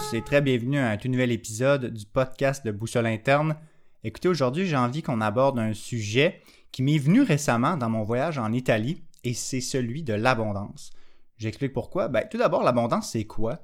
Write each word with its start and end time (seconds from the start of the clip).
tous 0.00 0.16
et 0.16 0.22
très 0.22 0.40
bienvenue 0.40 0.78
à 0.78 0.90
un 0.90 0.96
tout 0.96 1.08
nouvel 1.08 1.32
épisode 1.32 1.86
du 1.92 2.06
podcast 2.06 2.64
de 2.64 2.70
Boussole 2.70 3.06
Interne. 3.06 3.56
Écoutez, 4.02 4.28
aujourd'hui, 4.28 4.66
j'ai 4.66 4.76
envie 4.76 5.02
qu'on 5.02 5.20
aborde 5.20 5.58
un 5.58 5.74
sujet 5.74 6.40
qui 6.72 6.82
m'est 6.82 6.98
venu 6.98 7.22
récemment 7.22 7.76
dans 7.76 7.90
mon 7.90 8.02
voyage 8.02 8.38
en 8.38 8.52
Italie 8.52 9.02
et 9.24 9.34
c'est 9.34 9.60
celui 9.60 10.02
de 10.02 10.14
l'abondance. 10.14 10.92
J'explique 11.38 11.72
pourquoi. 11.72 12.08
Ben, 12.08 12.26
tout 12.30 12.38
d'abord, 12.38 12.62
l'abondance, 12.62 13.10
c'est 13.10 13.24
quoi? 13.24 13.58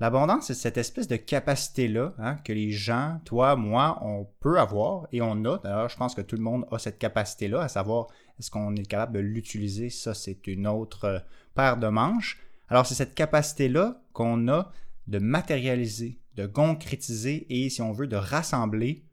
L'abondance, 0.00 0.46
c'est 0.46 0.54
cette 0.54 0.78
espèce 0.78 1.08
de 1.08 1.16
capacité-là 1.16 2.14
hein, 2.18 2.36
que 2.36 2.52
les 2.52 2.70
gens, 2.70 3.20
toi, 3.24 3.56
moi, 3.56 3.98
on 4.02 4.26
peut 4.40 4.58
avoir 4.58 5.06
et 5.12 5.20
on 5.20 5.44
a. 5.44 5.58
D'ailleurs, 5.58 5.88
je 5.88 5.96
pense 5.96 6.14
que 6.14 6.22
tout 6.22 6.36
le 6.36 6.42
monde 6.42 6.66
a 6.70 6.78
cette 6.78 6.98
capacité-là, 6.98 7.62
à 7.62 7.68
savoir 7.68 8.06
est-ce 8.38 8.50
qu'on 8.50 8.74
est 8.76 8.86
capable 8.86 9.14
de 9.14 9.20
l'utiliser? 9.20 9.90
Ça, 9.90 10.14
c'est 10.14 10.46
une 10.46 10.66
autre 10.66 11.04
euh, 11.04 11.18
paire 11.54 11.76
de 11.76 11.88
manches. 11.88 12.40
Alors, 12.68 12.86
c'est 12.86 12.94
cette 12.94 13.14
capacité-là 13.14 14.00
qu'on 14.12 14.48
a 14.48 14.72
de 15.06 15.18
matérialiser, 15.18 16.20
de 16.34 16.46
concrétiser 16.46 17.46
et, 17.48 17.70
si 17.70 17.82
on 17.82 17.92
veut, 17.92 18.06
de 18.06 18.16
rassembler 18.16 19.04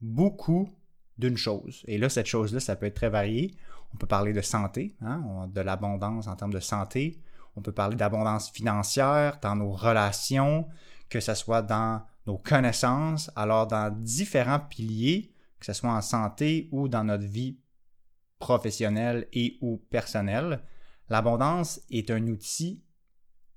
beaucoup 0.00 0.68
d'une 1.18 1.36
chose. 1.36 1.82
Et 1.86 1.98
là, 1.98 2.08
cette 2.08 2.26
chose-là, 2.26 2.60
ça 2.60 2.76
peut 2.76 2.86
être 2.86 2.94
très 2.94 3.10
varié. 3.10 3.54
On 3.94 3.96
peut 3.96 4.06
parler 4.06 4.32
de 4.32 4.40
santé, 4.40 4.96
hein, 5.00 5.48
de 5.52 5.60
l'abondance 5.60 6.26
en 6.26 6.36
termes 6.36 6.52
de 6.52 6.60
santé. 6.60 7.20
On 7.56 7.62
peut 7.62 7.72
parler 7.72 7.96
d'abondance 7.96 8.50
financière 8.50 9.38
dans 9.42 9.56
nos 9.56 9.72
relations, 9.72 10.66
que 11.08 11.20
ce 11.20 11.34
soit 11.34 11.62
dans 11.62 12.02
nos 12.26 12.38
connaissances, 12.38 13.30
alors 13.36 13.66
dans 13.66 13.94
différents 13.94 14.60
piliers, 14.60 15.34
que 15.58 15.66
ce 15.66 15.72
soit 15.72 15.92
en 15.92 16.00
santé 16.00 16.68
ou 16.72 16.88
dans 16.88 17.04
notre 17.04 17.26
vie 17.26 17.58
professionnelle 18.38 19.28
et 19.32 19.58
ou 19.60 19.76
personnelle. 19.90 20.62
L'abondance 21.08 21.80
est 21.90 22.10
un 22.10 22.26
outil 22.28 22.82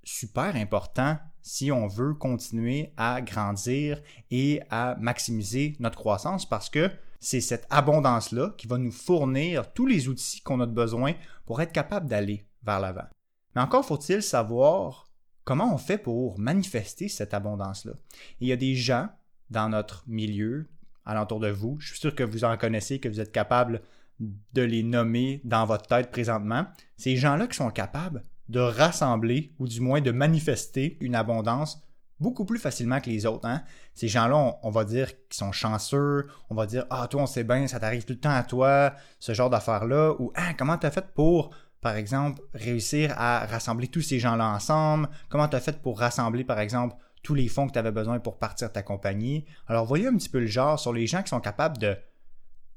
super 0.03 0.55
important 0.55 1.17
si 1.45 1.71
on 1.71 1.85
veut 1.85 2.15
continuer 2.15 2.91
à 2.97 3.21
grandir 3.21 4.01
et 4.31 4.61
à 4.71 4.95
maximiser 4.99 5.75
notre 5.79 5.99
croissance 5.99 6.49
parce 6.49 6.71
que 6.71 6.89
c'est 7.19 7.39
cette 7.39 7.67
abondance-là 7.69 8.55
qui 8.57 8.65
va 8.65 8.79
nous 8.79 8.91
fournir 8.91 9.71
tous 9.71 9.85
les 9.85 10.07
outils 10.09 10.41
qu'on 10.41 10.59
a 10.59 10.65
besoin 10.65 11.13
pour 11.45 11.61
être 11.61 11.71
capable 11.71 12.07
d'aller 12.07 12.47
vers 12.63 12.79
l'avant. 12.79 13.05
Mais 13.53 13.61
encore 13.61 13.85
faut-il 13.85 14.23
savoir 14.23 15.07
comment 15.43 15.71
on 15.71 15.77
fait 15.77 15.99
pour 15.99 16.39
manifester 16.39 17.09
cette 17.09 17.35
abondance-là. 17.35 17.93
Il 18.39 18.47
y 18.47 18.51
a 18.51 18.57
des 18.57 18.73
gens 18.73 19.09
dans 19.51 19.69
notre 19.69 20.03
milieu, 20.07 20.67
alentour 21.05 21.39
de 21.39 21.49
vous, 21.49 21.77
je 21.79 21.89
suis 21.89 21.99
sûr 21.99 22.15
que 22.15 22.23
vous 22.23 22.43
en 22.43 22.57
connaissez, 22.57 22.99
que 22.99 23.07
vous 23.07 23.19
êtes 23.19 23.31
capable 23.31 23.83
de 24.19 24.63
les 24.63 24.81
nommer 24.81 25.41
dans 25.43 25.67
votre 25.67 25.85
tête 25.85 26.09
présentement. 26.09 26.65
Ces 26.97 27.17
gens-là 27.17 27.45
qui 27.45 27.55
sont 27.55 27.69
capables 27.69 28.23
de 28.49 28.59
rassembler 28.59 29.53
ou 29.59 29.67
du 29.67 29.81
moins 29.81 30.01
de 30.01 30.11
manifester 30.11 30.97
une 31.01 31.15
abondance 31.15 31.85
beaucoup 32.19 32.45
plus 32.45 32.59
facilement 32.59 32.99
que 32.99 33.09
les 33.09 33.25
autres. 33.25 33.47
Hein? 33.47 33.63
Ces 33.93 34.07
gens-là, 34.07 34.57
on, 34.61 34.69
va 34.69 34.85
dire 34.85 35.07
qu'ils 35.27 35.37
sont 35.37 35.51
chanceux, 35.51 36.27
on 36.49 36.55
va 36.55 36.65
dire 36.65 36.85
Ah, 36.89 37.07
toi, 37.09 37.23
on 37.23 37.25
sait 37.25 37.43
bien, 37.43 37.67
ça 37.67 37.79
t'arrive 37.79 38.05
tout 38.05 38.13
le 38.13 38.19
temps 38.19 38.35
à 38.35 38.43
toi, 38.43 38.93
ce 39.19 39.33
genre 39.33 39.49
d'affaires-là, 39.49 40.13
ou 40.19 40.31
Ah, 40.35 40.53
comment 40.57 40.77
t'as 40.77 40.91
fait 40.91 41.13
pour, 41.13 41.51
par 41.81 41.95
exemple, 41.95 42.41
réussir 42.53 43.13
à 43.17 43.45
rassembler 43.45 43.87
tous 43.87 44.01
ces 44.01 44.19
gens-là 44.19 44.47
ensemble, 44.47 45.09
comment 45.29 45.47
t'as 45.47 45.59
fait 45.59 45.81
pour 45.81 45.99
rassembler, 45.99 46.43
par 46.43 46.59
exemple, 46.59 46.95
tous 47.23 47.33
les 47.33 47.47
fonds 47.47 47.67
que 47.67 47.73
tu 47.73 47.79
avais 47.79 47.91
besoin 47.91 48.19
pour 48.19 48.37
partir 48.37 48.71
ta 48.71 48.83
compagnie. 48.83 49.45
Alors, 49.67 49.85
voyez 49.85 50.07
un 50.07 50.15
petit 50.15 50.29
peu 50.29 50.39
le 50.39 50.45
genre 50.45 50.79
sur 50.79 50.93
les 50.93 51.07
gens 51.07 51.23
qui 51.23 51.29
sont 51.29 51.39
capables 51.39 51.79
de 51.79 51.97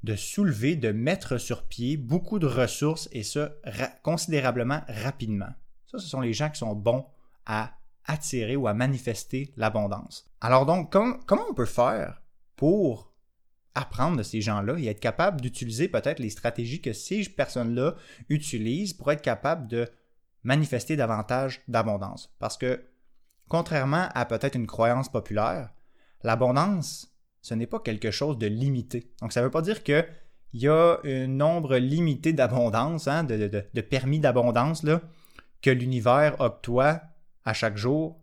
de 0.03 0.15
soulever, 0.15 0.75
de 0.75 0.91
mettre 0.91 1.37
sur 1.37 1.63
pied 1.63 1.97
beaucoup 1.97 2.39
de 2.39 2.47
ressources 2.47 3.09
et 3.11 3.23
ça 3.23 3.51
considérablement 4.01 4.81
rapidement. 4.87 5.49
Ça, 5.87 5.97
ce 5.97 6.07
sont 6.07 6.21
les 6.21 6.33
gens 6.33 6.49
qui 6.49 6.59
sont 6.59 6.75
bons 6.75 7.05
à 7.45 7.73
attirer 8.05 8.55
ou 8.55 8.67
à 8.67 8.73
manifester 8.73 9.53
l'abondance. 9.57 10.29
Alors 10.41 10.65
donc, 10.65 10.91
comment 10.91 11.45
on 11.49 11.53
peut 11.53 11.65
faire 11.65 12.21
pour 12.55 13.13
apprendre 13.75 14.17
de 14.17 14.23
ces 14.23 14.41
gens-là 14.41 14.77
et 14.77 14.87
être 14.87 14.99
capable 14.99 15.41
d'utiliser 15.41 15.87
peut-être 15.87 16.19
les 16.19 16.29
stratégies 16.29 16.81
que 16.81 16.93
ces 16.93 17.23
personnes-là 17.23 17.95
utilisent 18.29 18.93
pour 18.93 19.11
être 19.11 19.21
capable 19.21 19.67
de 19.67 19.87
manifester 20.43 20.95
davantage 20.95 21.61
d'abondance? 21.67 22.33
Parce 22.39 22.57
que, 22.57 22.83
contrairement 23.47 24.09
à 24.13 24.25
peut-être 24.25 24.55
une 24.55 24.67
croyance 24.67 25.09
populaire, 25.09 25.73
l'abondance, 26.23 27.08
ce 27.41 27.53
n'est 27.53 27.67
pas 27.67 27.79
quelque 27.79 28.11
chose 28.11 28.37
de 28.37 28.47
limité. 28.47 29.11
Donc, 29.21 29.33
ça 29.33 29.41
ne 29.41 29.45
veut 29.45 29.51
pas 29.51 29.61
dire 29.61 29.83
qu'il 29.83 30.05
y 30.53 30.67
a 30.67 30.99
un 31.03 31.27
nombre 31.27 31.77
limité 31.77 32.33
d'abondance, 32.33 33.07
hein, 33.07 33.23
de, 33.23 33.81
permis 33.81 34.19
d'abondance 34.19 34.85
que 35.61 35.69
l'univers 35.69 36.39
octroie 36.39 37.01
à 37.45 37.53
chaque 37.53 37.77
jour. 37.77 38.21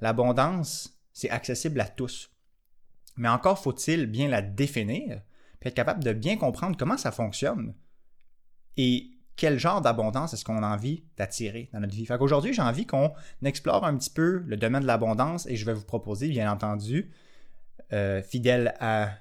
L'abondance, 0.00 0.98
c'est 1.12 1.30
accessible 1.30 1.80
à 1.80 1.86
tous. 1.86 2.30
Mais 3.16 3.28
encore 3.28 3.62
faut-il 3.62 4.06
bien 4.06 4.28
la 4.28 4.42
définir, 4.42 5.22
puis 5.60 5.68
être 5.68 5.74
capable 5.74 6.02
de 6.02 6.12
bien 6.12 6.36
comprendre 6.36 6.76
comment 6.76 6.98
ça 6.98 7.12
fonctionne 7.12 7.74
et 8.76 9.10
quel 9.36 9.58
genre 9.58 9.80
d'abondance 9.80 10.32
est-ce 10.32 10.44
qu'on 10.44 10.62
a 10.62 10.68
envie 10.68 11.04
d'attirer 11.16 11.68
dans 11.72 11.80
notre 11.80 11.94
vie. 11.94 12.06
Fait 12.06 12.18
qu'aujourd'hui, 12.18 12.52
j'ai 12.52 12.62
envie 12.62 12.86
qu'on 12.86 13.12
explore 13.42 13.84
un 13.84 13.96
petit 13.96 14.10
peu 14.10 14.42
le 14.46 14.56
domaine 14.56 14.82
de 14.82 14.86
l'abondance 14.86 15.46
et 15.46 15.56
je 15.56 15.64
vais 15.64 15.74
vous 15.74 15.84
proposer, 15.84 16.28
bien 16.28 16.50
entendu, 16.50 17.10
euh, 17.92 18.22
fidèle 18.22 18.74
à, 18.80 19.18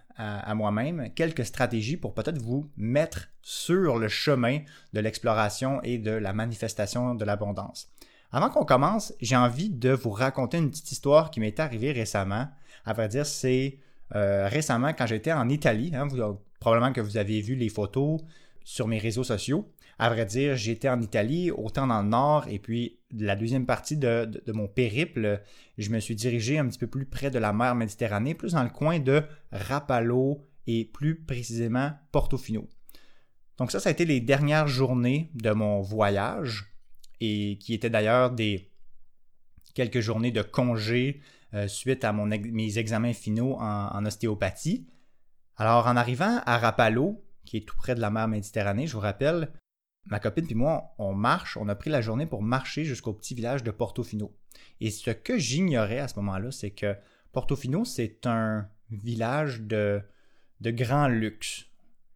moi-même, 0.53 1.09
quelques 1.16 1.46
stratégies 1.46 1.97
pour 1.97 2.13
peut-être 2.13 2.38
vous 2.38 2.69
mettre 2.78 3.29
sur 3.41 3.97
le 3.97 4.07
chemin 4.07 4.59
de 4.94 5.00
l'exploration 5.00 5.81
et 5.81 5.97
de 5.97 6.12
la 6.12 6.34
manifestation 6.34 7.16
de 7.16 7.25
l'abondance. 7.25 7.90
Avant 8.31 8.50
qu'on 8.50 8.63
commence, 8.63 9.13
j'ai 9.22 9.35
envie 9.35 9.69
de 9.69 9.90
vous 9.90 10.12
raconter 10.12 10.57
une 10.57 10.69
petite 10.69 10.91
histoire 10.91 11.31
qui 11.31 11.40
m'est 11.40 11.59
arrivée 11.59 11.91
récemment. 11.91 12.47
À 12.85 12.94
vrai 12.94 13.07
dire, 13.07 13.25
c'est 13.25 13.79
euh, 14.16 14.47
récemment 14.47 14.94
quand 14.94 15.07
j'étais 15.07 15.34
en 15.34 15.50
Italie. 15.50 15.91
Hein, 15.95 16.07
probablement 16.59 16.94
que 16.94 17.01
vous 17.01 17.18
avez 17.18 17.41
vu 17.41 17.56
les 17.56 17.69
photos 17.69 18.22
sur 18.63 18.88
mes 18.88 18.97
réseaux 18.97 19.24
sociaux. 19.24 19.72
À 20.00 20.09
vrai 20.09 20.25
dire, 20.25 20.56
j'étais 20.56 20.90
en 20.90 21.01
Italie, 21.01 21.51
autant 21.51 21.88
dans 21.88 22.01
le 22.01 22.09
nord, 22.09 22.47
et 22.47 22.59
puis 22.59 23.00
la 23.12 23.35
deuxième 23.35 23.66
partie 23.66 23.96
de, 23.96 24.28
mon 24.47 24.68
périple, 24.68 25.41
je 25.78 25.90
me 25.91 26.00
suis 26.00 26.16
dirigé 26.16 26.57
un 26.57 26.68
petit 26.68 26.79
peu 26.79 26.88
plus 26.88 27.06
près 27.06 27.29
de 27.29 27.40
la 27.40 27.53
mer 27.53 27.75
Méditerranée, 27.75 28.34
plus 28.34 28.53
dans 28.53 28.63
le 28.63 28.69
coin 28.69 29.00
de 29.00 29.24
Rapallo 29.51 30.41
et 30.66 30.85
plus 30.85 31.16
précisément 31.22 31.91
Portofino. 32.12 32.68
Donc 33.57 33.72
ça, 33.72 33.79
ça 33.79 33.90
a 33.90 33.91
été 33.91 34.06
les 34.06 34.19
dernières 34.19 34.68
journées 34.68 35.30
de 35.35 35.51
mon 35.51 35.81
voyage, 35.81 36.74
et 37.22 37.57
qui 37.59 37.74
étaient 37.74 37.91
d'ailleurs 37.91 38.31
des 38.31 38.72
quelques 39.75 40.00
journées 40.00 40.31
de 40.31 40.41
congé 40.41 41.22
euh, 41.53 41.68
suite 41.68 42.03
à 42.03 42.12
mes 42.12 42.78
examens 42.80 43.13
finaux 43.13 43.56
en 43.59 44.06
ostéopathie. 44.06 44.88
Alors 45.56 45.88
en 45.88 45.95
arrivant 45.95 46.41
à 46.45 46.57
Rapallo, 46.57 47.22
qui 47.46 47.58
est 47.58 47.68
tout 47.68 47.76
près 47.76 47.96
de 47.96 48.02
la 48.02 48.09
mer 48.09 48.28
Méditerranée, 48.28 48.88
je 48.88 48.94
vous 48.94 49.00
rappelle, 49.00 49.52
ma 50.06 50.20
copine 50.20 50.48
et 50.50 50.56
moi, 50.56 50.94
on 50.98 51.14
marche, 51.14 51.58
on 51.58 51.70
a 51.70 51.76
pris 51.76 51.90
la 51.90 52.02
journée 52.02 52.26
pour 52.26 52.42
marcher 52.42 52.84
jusqu'au 52.86 53.14
petit 53.14 53.36
village 53.36 53.64
de 53.64 53.72
Portofino. 53.72 54.36
Et 54.81 54.92
ce 54.92 55.12
que 55.12 55.38
j'ignorais 55.38 56.00
à 56.00 56.08
ce 56.08 56.16
moment-là, 56.18 56.52
c'est 56.52 56.72
que 56.72 56.96
Portofino, 57.31 57.86
c'est 57.86 58.26
un 58.26 58.68
village 58.92 59.62
de, 59.62 60.02
de 60.62 60.72
grand 60.72 61.08
luxe. 61.08 61.66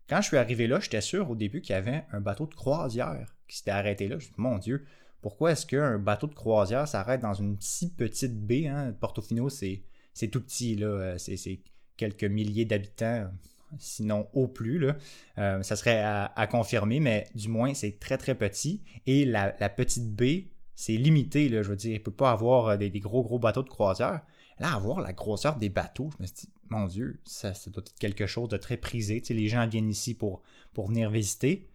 Quand 0.09 0.21
je 0.21 0.27
suis 0.27 0.37
arrivé 0.37 0.67
là, 0.67 0.79
j'étais 0.79 1.01
sûr 1.01 1.29
au 1.29 1.35
début 1.35 1.61
qu'il 1.61 1.73
y 1.73 1.77
avait 1.77 2.05
un 2.11 2.21
bateau 2.21 2.45
de 2.45 2.53
croisière 2.53 3.35
qui 3.47 3.57
s'était 3.57 3.71
arrêté 3.71 4.07
là. 4.07 4.19
Je 4.19 4.27
me 4.27 4.33
suis 4.33 4.33
mon 4.37 4.57
Dieu, 4.57 4.85
pourquoi 5.21 5.51
est-ce 5.51 5.65
qu'un 5.65 5.97
bateau 5.97 6.27
de 6.27 6.35
croisière 6.35 6.87
s'arrête 6.87 7.21
dans 7.21 7.33
une 7.33 7.57
si 7.59 7.93
petite 7.93 8.45
baie? 8.45 8.67
Hein? 8.67 8.93
Portofino, 8.99 9.49
c'est, 9.49 9.83
tout 10.31 10.41
petit, 10.41 10.75
là. 10.75 11.17
C'est, 11.17 11.37
c'est 11.37 11.59
quelques 11.97 12.23
milliers 12.23 12.65
d'habitants 12.65 13.29
sinon 13.79 14.27
au 14.33 14.47
plus. 14.47 14.79
Là. 14.79 14.95
Euh, 15.37 15.63
ça 15.63 15.75
serait 15.75 16.01
à, 16.01 16.47
confirmer, 16.47 16.99
mais 16.99 17.27
du 17.35 17.49
moins, 17.49 17.73
c'est 17.73 17.99
très, 17.99 18.17
très 18.17 18.35
petit. 18.35 18.81
Et 19.05 19.25
la, 19.25 19.51
petite 19.69 20.13
baie, 20.13 20.47
c'est 20.75 20.93
limité. 20.93 21.49
Je 21.49 21.69
veux 21.69 21.75
dire, 21.75 21.91
il 21.91 21.99
ne 21.99 22.03
peut 22.03 22.11
pas 22.11 22.31
avoir 22.31 22.67
euh, 22.67 22.77
des, 22.77 22.89
gros, 22.99 23.23
gros 23.23 23.39
bateaux 23.39 23.63
de 23.63 23.69
croisière. 23.69 24.21
Là, 24.59 24.73
avoir 24.73 25.01
la 25.01 25.13
grosseur 25.13 25.57
des 25.57 25.69
bateaux, 25.69 26.09
je 26.17 26.23
me 26.23 26.27
suis 26.27 26.35
dit, 26.35 26.49
mon 26.69 26.87
Dieu, 26.87 27.19
ça, 27.25 27.53
doit 27.67 27.83
être 27.85 27.97
quelque 27.99 28.25
chose 28.25 28.49
de 28.49 28.57
très 28.57 28.77
prisé. 28.77 29.21
Tu 29.21 29.33
les 29.33 29.47
gens 29.47 29.67
viennent 29.67 29.89
ici 29.89 30.13
pour, 30.13 30.41
venir 30.75 31.09
visiter. 31.09 31.69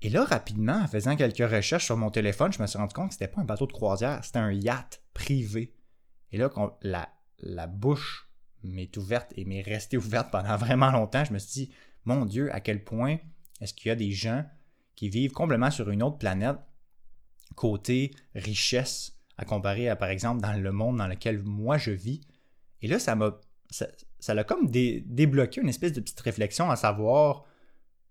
Et 0.00 0.08
là, 0.08 0.24
rapidement, 0.24 0.80
en 0.82 0.86
faisant 0.86 1.16
quelques 1.16 1.50
recherches 1.50 1.86
sur 1.86 1.96
mon 1.96 2.10
téléphone, 2.10 2.52
je 2.52 2.62
me 2.62 2.66
suis 2.66 2.78
rendu 2.78 2.94
compte 2.94 3.08
que 3.08 3.14
c'était 3.14 3.28
pas 3.28 3.40
un 3.40 3.44
bateau 3.44 3.66
de 3.66 3.72
croisière, 3.72 4.24
c'était 4.24 4.38
un 4.38 4.52
yacht 4.52 5.02
privé. 5.12 5.74
Et 6.30 6.38
là, 6.38 6.50
la, 6.82 7.08
la 7.40 7.66
bouche 7.66 8.27
m'est 8.62 8.96
ouverte 8.96 9.32
et 9.36 9.44
m'est 9.44 9.62
restée 9.62 9.96
ouverte 9.96 10.30
pendant 10.30 10.56
vraiment 10.58 10.90
longtemps. 10.90 11.24
Je 11.24 11.32
me 11.32 11.38
suis 11.38 11.66
dit, 11.66 11.70
mon 12.04 12.24
Dieu, 12.24 12.52
à 12.54 12.60
quel 12.60 12.84
point 12.84 13.18
est-ce 13.60 13.74
qu'il 13.74 13.88
y 13.88 13.92
a 13.92 13.96
des 13.96 14.12
gens 14.12 14.44
qui 14.94 15.08
vivent 15.08 15.32
complètement 15.32 15.70
sur 15.70 15.90
une 15.90 16.02
autre 16.02 16.18
planète 16.18 16.56
côté 17.54 18.12
richesse 18.34 19.18
à 19.36 19.44
comparer 19.44 19.88
à, 19.88 19.96
par 19.96 20.08
exemple, 20.08 20.42
dans 20.42 20.52
le 20.52 20.72
monde 20.72 20.98
dans 20.98 21.06
lequel 21.06 21.42
moi 21.42 21.78
je 21.78 21.92
vis. 21.92 22.20
Et 22.82 22.88
là, 22.88 22.98
ça 22.98 23.14
m'a. 23.14 23.38
Ça, 23.70 23.86
ça 24.18 24.42
comme 24.44 24.70
débloqué 24.70 25.60
une 25.60 25.68
espèce 25.68 25.92
de 25.92 26.00
petite 26.00 26.20
réflexion 26.20 26.70
à 26.70 26.76
savoir, 26.76 27.44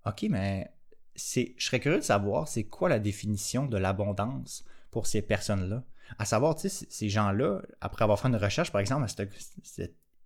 OK, 0.05 0.25
mais 0.29 0.71
je 1.15 1.51
serais 1.57 1.79
curieux 1.79 1.97
de 1.97 2.03
savoir 2.03 2.47
c'est 2.47 2.65
quoi 2.65 2.89
la 2.89 2.99
définition 2.99 3.65
de 3.65 3.77
l'abondance 3.77 4.63
pour 4.91 5.07
ces 5.07 5.21
personnes-là. 5.21 5.83
À 6.19 6.25
savoir, 6.25 6.55
tu 6.55 6.69
sais, 6.69 6.85
ces 6.89 7.09
gens-là, 7.09 7.61
après 7.81 8.03
avoir 8.03 8.19
fait 8.19 8.29
une 8.29 8.37
recherche, 8.37 8.71
par 8.71 8.79
exemple, 8.79 9.03
à 9.03 9.07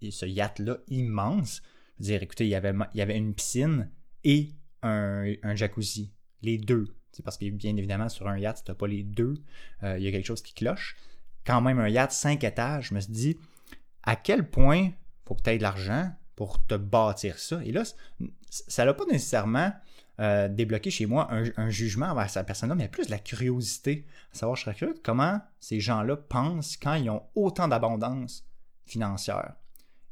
ce 0.09 0.25
yacht-là 0.25 0.77
immense, 0.88 1.62
je 2.00 2.06
veux 2.06 2.12
dire, 2.12 2.24
écoutez, 2.24 2.45
il 2.45 2.50
y 2.50 2.56
avait, 2.56 2.74
il 2.94 2.98
y 2.98 3.01
avait 3.01 3.18
une 3.18 3.36
piscine 3.36 3.89
et 4.24 4.50
un, 4.81 5.33
un 5.44 5.56
jacuzzi, 5.56 6.12
les 6.42 6.57
deux. 6.57 6.95
C'est 7.12 7.24
parce 7.24 7.38
que, 7.38 7.50
bien 7.50 7.75
évidemment, 7.75 8.09
sur 8.09 8.27
un 8.27 8.38
yacht, 8.38 8.57
si 8.57 8.63
tu 8.63 8.71
n'as 8.71 8.75
pas 8.75 8.88
les 8.88 9.03
deux, 9.03 9.36
euh, 9.83 9.98
il 9.98 10.03
y 10.03 10.07
a 10.07 10.12
quelque 10.12 10.25
chose 10.25 10.42
qui 10.42 10.53
cloche. 10.53 10.95
Quand 11.45 11.62
même, 11.62 11.80
un 11.80 11.89
yacht 11.89 12.12
5 12.12 12.44
étages, 12.44 12.89
je 12.89 12.95
me 12.95 13.00
suis 13.00 13.12
dit, 13.12 13.38
à 14.03 14.15
quel 14.15 14.50
point 14.50 14.92
faut 15.25 15.36
que 15.36 15.42
tu 15.42 15.50
aies 15.50 15.57
de 15.57 15.63
l'argent 15.63 16.12
pour 16.36 16.65
te 16.65 16.75
bâtir 16.75 17.38
ça? 17.38 17.62
Et 17.65 17.71
là, 17.71 17.83
ça 18.50 18.86
n'a 18.86 18.94
pas 18.94 19.06
nécessairement 19.06 19.71
euh, 20.19 20.47
débloqué 20.47 20.92
chez 20.92 21.06
moi 21.06 21.30
un, 21.31 21.69
jugement 21.69 22.07
envers 22.07 22.30
cette 22.30 22.45
personne-là, 22.45 22.75
mais 22.75 22.88
plus 22.88 23.09
la 23.09 23.19
curiosité. 23.19 24.06
À 24.33 24.38
savoir, 24.38 24.56
je 24.56 24.63
serais 24.63 24.75
curieux 24.75 24.94
de 24.94 25.00
comment 25.00 25.42
ces 25.59 25.80
gens-là 25.80 26.15
pensent 26.15 26.77
quand 26.77 26.94
ils 26.94 27.09
ont 27.09 27.24
autant 27.36 27.68
d'abondance 27.68 28.45
financière. 28.86 29.56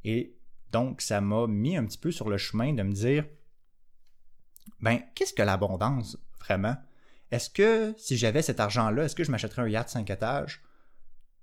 Et 0.03 0.35
donc, 0.71 1.01
ça 1.01 1.21
m'a 1.21 1.47
mis 1.47 1.77
un 1.77 1.85
petit 1.85 1.97
peu 1.97 2.11
sur 2.11 2.29
le 2.29 2.37
chemin 2.37 2.73
de 2.73 2.83
me 2.83 2.91
dire, 2.91 3.25
ben, 4.79 5.01
qu'est-ce 5.15 5.33
que 5.33 5.41
l'abondance 5.41 6.17
vraiment? 6.39 6.77
Est-ce 7.31 7.49
que 7.49 7.93
si 7.97 8.17
j'avais 8.17 8.41
cet 8.41 8.59
argent-là, 8.59 9.03
est-ce 9.03 9.15
que 9.15 9.23
je 9.23 9.31
m'achèterais 9.31 9.61
un 9.61 9.67
yacht 9.67 9.89
5 9.89 10.09
étages? 10.09 10.63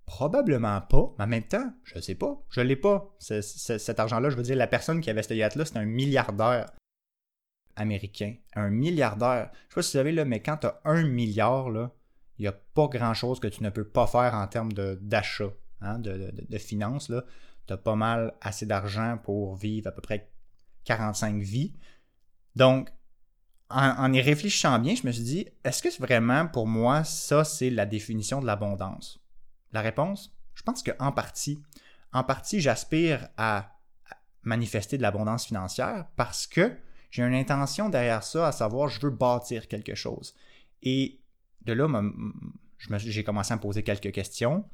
Probablement 0.04 0.80
pas, 0.80 1.12
mais 1.18 1.24
en 1.24 1.28
même 1.28 1.46
temps, 1.46 1.72
je 1.84 1.96
ne 1.96 2.00
sais 2.00 2.14
pas. 2.14 2.40
Je 2.50 2.60
ne 2.60 2.66
l'ai 2.66 2.76
pas. 2.76 3.14
cet 3.18 4.00
argent-là, 4.00 4.30
je 4.30 4.36
veux 4.36 4.42
dire, 4.42 4.56
la 4.56 4.66
personne 4.66 5.00
qui 5.00 5.10
avait 5.10 5.22
ce 5.22 5.34
yacht-là, 5.34 5.64
c'est 5.64 5.76
un 5.76 5.84
milliardaire 5.84 6.70
américain. 7.76 8.34
Un 8.54 8.70
milliardaire. 8.70 9.50
Je 9.52 9.56
ne 9.56 9.68
sais 9.68 9.74
pas 9.74 9.82
si 9.82 9.88
vous 9.88 9.98
savez, 9.98 10.12
là, 10.12 10.24
mais 10.24 10.40
quand 10.40 10.58
tu 10.58 10.66
as 10.66 10.80
un 10.84 11.04
milliard, 11.04 11.68
il 12.38 12.42
n'y 12.42 12.48
a 12.48 12.52
pas 12.52 12.88
grand-chose 12.88 13.40
que 13.40 13.48
tu 13.48 13.62
ne 13.62 13.70
peux 13.70 13.86
pas 13.86 14.06
faire 14.06 14.34
en 14.34 14.46
termes 14.46 14.72
d'achat, 14.72 15.52
hein, 15.80 15.98
de, 15.98 16.32
de, 16.48 16.58
finances. 16.58 17.12
Tu 17.66 17.72
as 17.72 17.76
pas 17.76 17.96
mal 17.96 18.34
assez 18.40 18.66
d'argent 18.66 19.18
pour 19.22 19.56
vivre 19.56 19.88
à 19.88 19.92
peu 19.92 20.00
près 20.00 20.30
45 20.84 21.36
vies. 21.42 21.74
Donc, 22.54 22.90
en, 23.68 24.12
y 24.12 24.20
réfléchissant 24.20 24.78
bien, 24.78 24.94
je 24.94 25.06
me 25.06 25.12
suis 25.12 25.24
dit, 25.24 25.48
est-ce 25.64 25.82
que 25.82 26.00
vraiment 26.00 26.46
pour 26.46 26.66
moi, 26.66 27.04
ça, 27.04 27.44
c'est 27.44 27.70
la 27.70 27.84
définition 27.84 28.40
de 28.40 28.46
l'abondance? 28.46 29.20
La 29.72 29.80
réponse, 29.80 30.32
je 30.54 30.62
pense 30.62 30.82
qu'en 30.82 31.12
partie. 31.12 31.60
En 32.12 32.22
partie, 32.22 32.60
j'aspire 32.60 33.28
à 33.36 33.76
manifester 34.42 34.96
de 34.96 35.02
l'abondance 35.02 35.46
financière 35.46 36.06
parce 36.16 36.46
que 36.46 36.76
j'ai 37.10 37.22
une 37.22 37.34
intention 37.34 37.88
derrière 37.88 38.22
ça, 38.22 38.48
à 38.48 38.52
savoir, 38.52 38.88
je 38.88 39.00
veux 39.00 39.10
bâtir 39.10 39.68
quelque 39.68 39.94
chose. 39.94 40.34
Et 40.82 41.20
de 41.62 41.72
là, 41.72 41.88
j'ai 42.98 43.24
commencé 43.24 43.52
à 43.52 43.56
me 43.56 43.60
poser 43.60 43.82
quelques 43.82 44.12
questions. 44.12 44.64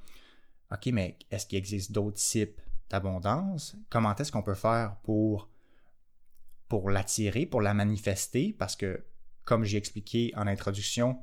OK, 0.71 0.87
mais 0.87 1.19
est-ce 1.31 1.47
qu'il 1.47 1.59
existe 1.59 1.93
d'autres 1.93 2.19
types 2.19 2.61
d'abondance? 2.93 3.75
Comment 3.91 4.15
est-ce 4.15 4.31
qu'on 4.31 4.43
peut 4.43 4.55
faire 4.55 4.97
pour, 5.03 5.49
pour 6.69 6.91
l'attirer, 6.91 7.47
pour 7.47 7.63
la 7.63 7.75
manifester? 7.75 8.55
Parce 8.57 8.77
que, 8.77 9.05
comme 9.45 9.65
j'ai 9.65 9.79
expliqué 9.79 10.33
en 10.37 10.47
introduction, 10.47 11.19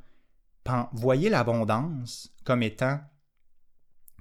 voyez 0.91 1.29
l'abondance 1.29 2.33
comme 2.43 2.63
étant 2.63 2.99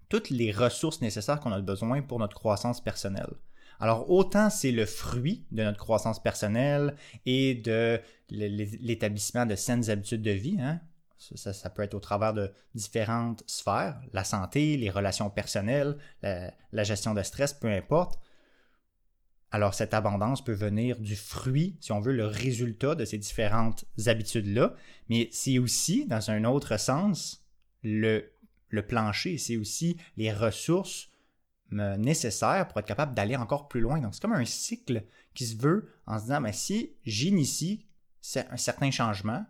toutes 0.08 0.30
les 0.30 0.52
ressources 0.52 1.00
nécessaires 1.00 1.40
qu'on 1.40 1.52
a 1.52 1.60
besoin 1.60 2.00
pour 2.02 2.18
notre 2.18 2.36
croissance 2.36 2.82
personnelle. 2.82 3.34
Alors 3.80 4.10
autant 4.10 4.50
c'est 4.50 4.72
le 4.72 4.86
fruit 4.86 5.46
de 5.50 5.62
notre 5.62 5.78
croissance 5.78 6.22
personnelle 6.22 6.96
et 7.26 7.54
de 7.54 8.00
l'établissement 8.30 9.46
de 9.46 9.54
saines 9.54 9.90
habitudes 9.90 10.22
de 10.22 10.30
vie, 10.30 10.58
hein. 10.60 10.80
Ça, 11.18 11.70
peut 11.70 11.82
être 11.82 11.94
au 11.94 12.00
travers 12.00 12.32
de 12.32 12.52
différentes 12.74 13.42
sphères, 13.46 14.00
la 14.12 14.24
santé, 14.24 14.76
les 14.76 14.90
relations 14.90 15.30
personnelles, 15.30 15.96
la, 16.22 16.84
gestion 16.84 17.14
de 17.14 17.22
stress, 17.22 17.52
peu 17.54 17.68
importe. 17.68 18.20
Alors 19.50 19.74
cette 19.74 19.94
abondance 19.94 20.44
peut 20.44 20.52
venir 20.52 21.00
du 21.00 21.16
fruit, 21.16 21.76
si 21.80 21.92
on 21.92 22.00
veut, 22.00 22.12
le 22.12 22.26
résultat 22.26 22.94
de 22.94 23.04
ces 23.04 23.18
différentes 23.18 23.84
habitudes-là, 24.06 24.74
mais 25.08 25.28
c'est 25.32 25.58
aussi, 25.58 26.06
dans 26.06 26.30
un 26.30 26.44
autre 26.44 26.78
sens, 26.78 27.42
le 27.82 28.30
le 28.70 28.86
plancher, 28.86 29.38
c'est 29.38 29.56
aussi 29.56 29.96
les 30.16 30.32
ressources 30.32 31.08
euh, 31.72 31.96
nécessaires 31.96 32.68
pour 32.68 32.78
être 32.78 32.86
capable 32.86 33.14
d'aller 33.14 33.36
encore 33.36 33.68
plus 33.68 33.80
loin. 33.80 34.00
Donc, 34.00 34.14
c'est 34.14 34.22
comme 34.22 34.32
un 34.32 34.44
cycle 34.44 35.04
qui 35.34 35.46
se 35.46 35.56
veut 35.56 35.90
en 36.06 36.18
se 36.18 36.24
disant, 36.24 36.40
mais 36.40 36.52
si 36.52 36.92
j'initie 37.04 37.86
un 38.50 38.56
certain 38.56 38.90
changement 38.90 39.44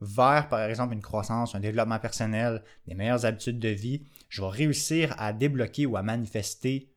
vers, 0.00 0.48
par 0.48 0.62
exemple, 0.62 0.94
une 0.94 1.02
croissance, 1.02 1.54
un 1.54 1.60
développement 1.60 1.98
personnel, 1.98 2.62
des 2.86 2.94
meilleures 2.94 3.26
habitudes 3.26 3.58
de 3.58 3.68
vie, 3.68 4.06
je 4.28 4.40
vais 4.42 4.48
réussir 4.48 5.14
à 5.18 5.32
débloquer 5.32 5.86
ou 5.86 5.96
à 5.96 6.02
manifester 6.02 6.92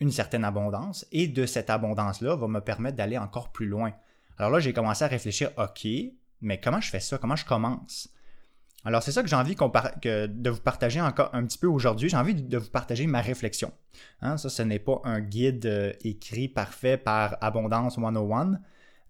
une 0.00 0.10
certaine 0.10 0.44
abondance 0.44 1.06
et 1.12 1.28
de 1.28 1.46
cette 1.46 1.70
abondance-là 1.70 2.34
va 2.36 2.48
me 2.48 2.60
permettre 2.60 2.96
d'aller 2.96 3.18
encore 3.18 3.52
plus 3.52 3.66
loin. 3.66 3.92
Alors 4.36 4.50
là, 4.50 4.58
j'ai 4.58 4.72
commencé 4.72 5.04
à 5.04 5.08
réfléchir, 5.08 5.50
OK, 5.56 5.86
mais 6.40 6.60
comment 6.60 6.80
je 6.80 6.90
fais 6.90 7.00
ça? 7.00 7.18
Comment 7.18 7.36
je 7.36 7.44
commence? 7.44 8.08
Alors, 8.84 9.02
c'est 9.02 9.12
ça 9.12 9.22
que 9.22 9.28
j'ai 9.28 9.36
envie 9.36 9.54
de 9.54 10.50
vous 10.50 10.60
partager 10.60 11.00
encore 11.00 11.30
un 11.32 11.46
petit 11.46 11.58
peu 11.58 11.68
aujourd'hui. 11.68 12.08
J'ai 12.08 12.16
envie 12.16 12.34
de 12.34 12.58
vous 12.58 12.70
partager 12.70 13.06
ma 13.06 13.20
réflexion. 13.20 13.72
Hein, 14.20 14.36
ça, 14.36 14.48
ce 14.48 14.62
n'est 14.62 14.80
pas 14.80 15.00
un 15.04 15.20
guide 15.20 15.66
euh, 15.66 15.92
écrit 16.00 16.48
parfait 16.48 16.96
par 16.96 17.36
Abondance 17.40 17.94
101. 17.94 18.58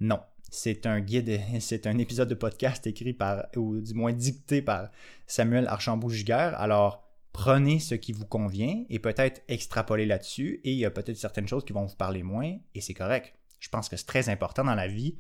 Non. 0.01 0.21
C'est 0.55 0.85
un 0.85 1.01
guide, 1.01 1.41
c'est 1.61 1.87
un 1.87 1.97
épisode 1.97 2.29
de 2.29 2.35
podcast 2.35 2.87
écrit 2.87 3.15
par, 3.15 3.47
ou 3.57 3.81
du 3.81 3.95
moins 3.95 4.13
dicté 4.13 4.61
par 4.61 4.91
Samuel 5.27 5.67
Archambault-Giguère. 5.67 6.61
Alors, 6.61 7.09
prenez 7.33 7.81
ce 7.81 7.95
qui 7.95 8.13
vous 8.13 8.27
convient 8.27 8.85
et 8.91 8.99
peut-être 8.99 9.41
extrapoler 9.49 10.05
là-dessus. 10.05 10.61
Et 10.63 10.73
il 10.73 10.79
y 10.79 10.85
a 10.85 10.91
peut-être 10.91 11.17
certaines 11.17 11.49
choses 11.49 11.65
qui 11.65 11.73
vont 11.73 11.87
vous 11.87 11.97
parler 11.97 12.23
moins 12.23 12.59
et 12.75 12.83
c'est 12.83 12.93
correct. 12.93 13.35
Je 13.61 13.71
pense 13.71 13.89
que 13.89 13.97
c'est 13.97 14.05
très 14.05 14.29
important 14.29 14.63
dans 14.63 14.75
la 14.75 14.89
vie 14.89 15.17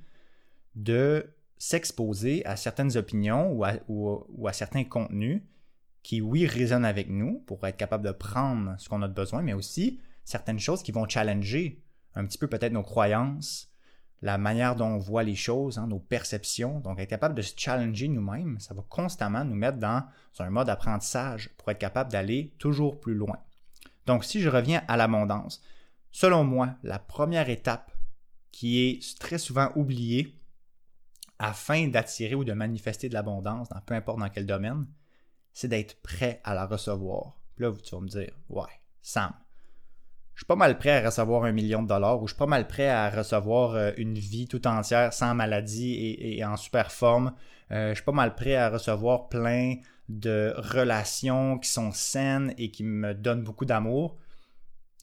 de 0.75 1.34
s'exposer 1.56 2.44
à 2.44 2.56
certaines 2.56 2.94
opinions 2.99 3.58
ou 3.88 4.46
à, 4.46 4.52
certains 4.52 4.84
contenus 4.84 5.40
qui, 6.02 6.20
oui, 6.20 6.46
résonnent 6.46 6.84
avec 6.84 7.08
nous 7.08 7.38
pour 7.46 7.67
être 7.67 7.79
capable 7.79 8.05
de 8.05 8.12
prendre 8.12 8.75
ce 8.79 8.87
qu'on 8.87 9.00
a 9.00 9.08
de 9.08 9.14
besoin, 9.14 9.40
mais 9.40 9.55
aussi 9.55 9.99
certaines 10.25 10.58
choses 10.58 10.82
qui 10.82 10.93
vont 10.93 11.08
challenger 11.08 11.82
un 12.14 12.26
petit 12.26 12.37
peu 12.37 12.49
peut-être 12.49 12.75
nos 12.75 12.82
croyances, 12.82 13.71
la 14.22 14.38
manière 14.38 14.76
dont 14.76 14.86
on 14.86 14.98
voit 14.98 15.24
les 15.24 15.34
choses, 15.34 15.78
hein, 15.78 15.88
nos 15.88 15.98
perceptions. 15.98 16.79
Donc, 16.81 17.00
être 17.00 17.10
capable 17.10 17.34
de 17.34 17.43
se 17.43 17.55
challenger 17.56 18.08
nous-mêmes, 18.08 18.58
ça 18.60 18.72
va 18.72 18.82
constamment 18.88 19.44
nous 19.44 19.56
mettre 19.56 19.79
dans 19.79 20.02
un 20.38 20.50
mode 20.50 20.70
apprentissage 20.70 21.50
pour 21.58 21.70
être 21.70 21.79
capable 21.79 22.12
d'aller 22.12 22.55
toujours 22.58 23.00
plus 23.00 23.14
loin. 23.14 23.36
Donc, 24.06 24.24
si 24.24 24.41
je 24.41 24.48
reviens 24.48 24.82
à 24.86 24.96
l'abondance, 24.96 25.60
selon 26.12 26.44
moi, 26.44 26.74
la 26.84 27.00
première 27.00 27.48
étape 27.48 27.91
qui 28.52 28.81
est 28.81 29.19
très 29.19 29.38
souvent 29.38 29.70
oubliée, 29.74 30.38
afin 31.38 31.88
d'attirer 31.88 32.36
ou 32.36 32.44
de 32.44 32.52
manifester 32.52 33.08
de 33.08 33.14
l'abondance, 33.14 33.69
dans 33.69 33.81
peu 33.81 33.94
importe 33.94 34.20
dans 34.20 34.29
quel 34.29 34.46
domaine, 34.46 34.86
c'est 35.52 35.67
d'être 35.67 36.00
prêt 36.00 36.41
à 36.44 36.55
la 36.55 36.67
recevoir. 36.67 37.36
Puis 37.56 37.64
là, 37.64 37.72
tu 37.82 37.94
vas 37.94 38.00
me 38.00 38.08
dire, 38.08 38.31
ouais, 38.48 38.70
Sam, 39.02 39.32
je 40.34 40.41
suis 40.41 40.46
pas 40.46 40.56
mal 40.56 40.79
prêt 40.79 41.03
à 41.03 41.06
recevoir 41.06 41.44
un 41.44 41.53
million 41.53 41.82
de 41.82 41.89
dollars 41.89 42.22
ou 42.22 42.27
je 42.27 42.32
suis 42.32 42.39
pas 42.39 42.46
mal 42.46 42.67
prêt 42.67 42.89
à 42.89 43.10
recevoir 43.10 43.74
euh, 43.74 43.93
une 43.96 44.19
vie 44.19 44.48
tout 44.48 44.67
entière 44.67 45.12
sans 45.12 45.34
maladie 45.34 46.17
et, 46.19 46.44
en 46.44 46.56
super 46.56 46.91
forme. 46.91 47.34
Euh, 47.70 47.91
je 47.91 47.94
suis 47.96 48.05
pas 48.05 48.12
mal 48.12 48.34
prêt 48.34 48.56
à 48.56 48.70
recevoir 48.70 49.29
plein 49.29 49.77
de 50.08 50.55
relations 50.56 51.58
qui 51.58 51.70
sont 51.70 51.93
saines 51.93 52.55
et 52.58 52.70
qui 52.70 52.84
me 52.84 53.15
donnent 53.15 53.44
beaucoup 53.44 53.65
d'amour. 53.65 54.17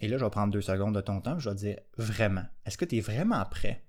Et 0.01 0.07
là, 0.07 0.17
je 0.17 0.23
vais 0.23 0.31
prendre 0.31 0.51
deux 0.51 0.61
secondes 0.61 0.95
de 0.95 1.01
ton 1.01 1.19
temps, 1.19 1.39
je 1.39 1.49
vais 1.49 1.55
dire 1.55 1.79
vraiment, 1.97 2.45
est-ce 2.65 2.77
que 2.77 2.85
tu 2.85 2.97
es 2.97 3.01
vraiment 3.01 3.43
prêt? 3.45 3.83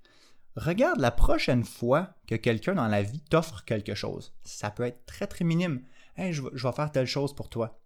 Regarde 0.57 0.99
la 0.99 1.13
prochaine 1.13 1.65
fois 1.65 2.11
que 2.27 2.35
quelqu'un 2.35 2.75
dans 2.75 2.89
la 2.89 3.03
vie 3.03 3.21
t'offre 3.21 3.65
quelque 3.65 3.95
chose. 3.95 4.35
Ça 4.43 4.71
peut 4.71 4.83
être 4.83 5.07
très 5.07 5.27
très 5.27 5.45
minime. 5.45 5.83
Hey, 6.17 6.33
je, 6.33 6.43
vais 6.43 6.73
faire 6.73 6.91
telle 6.91 7.07
chose 7.07 7.35
pour 7.35 7.49
toi. 7.49 7.79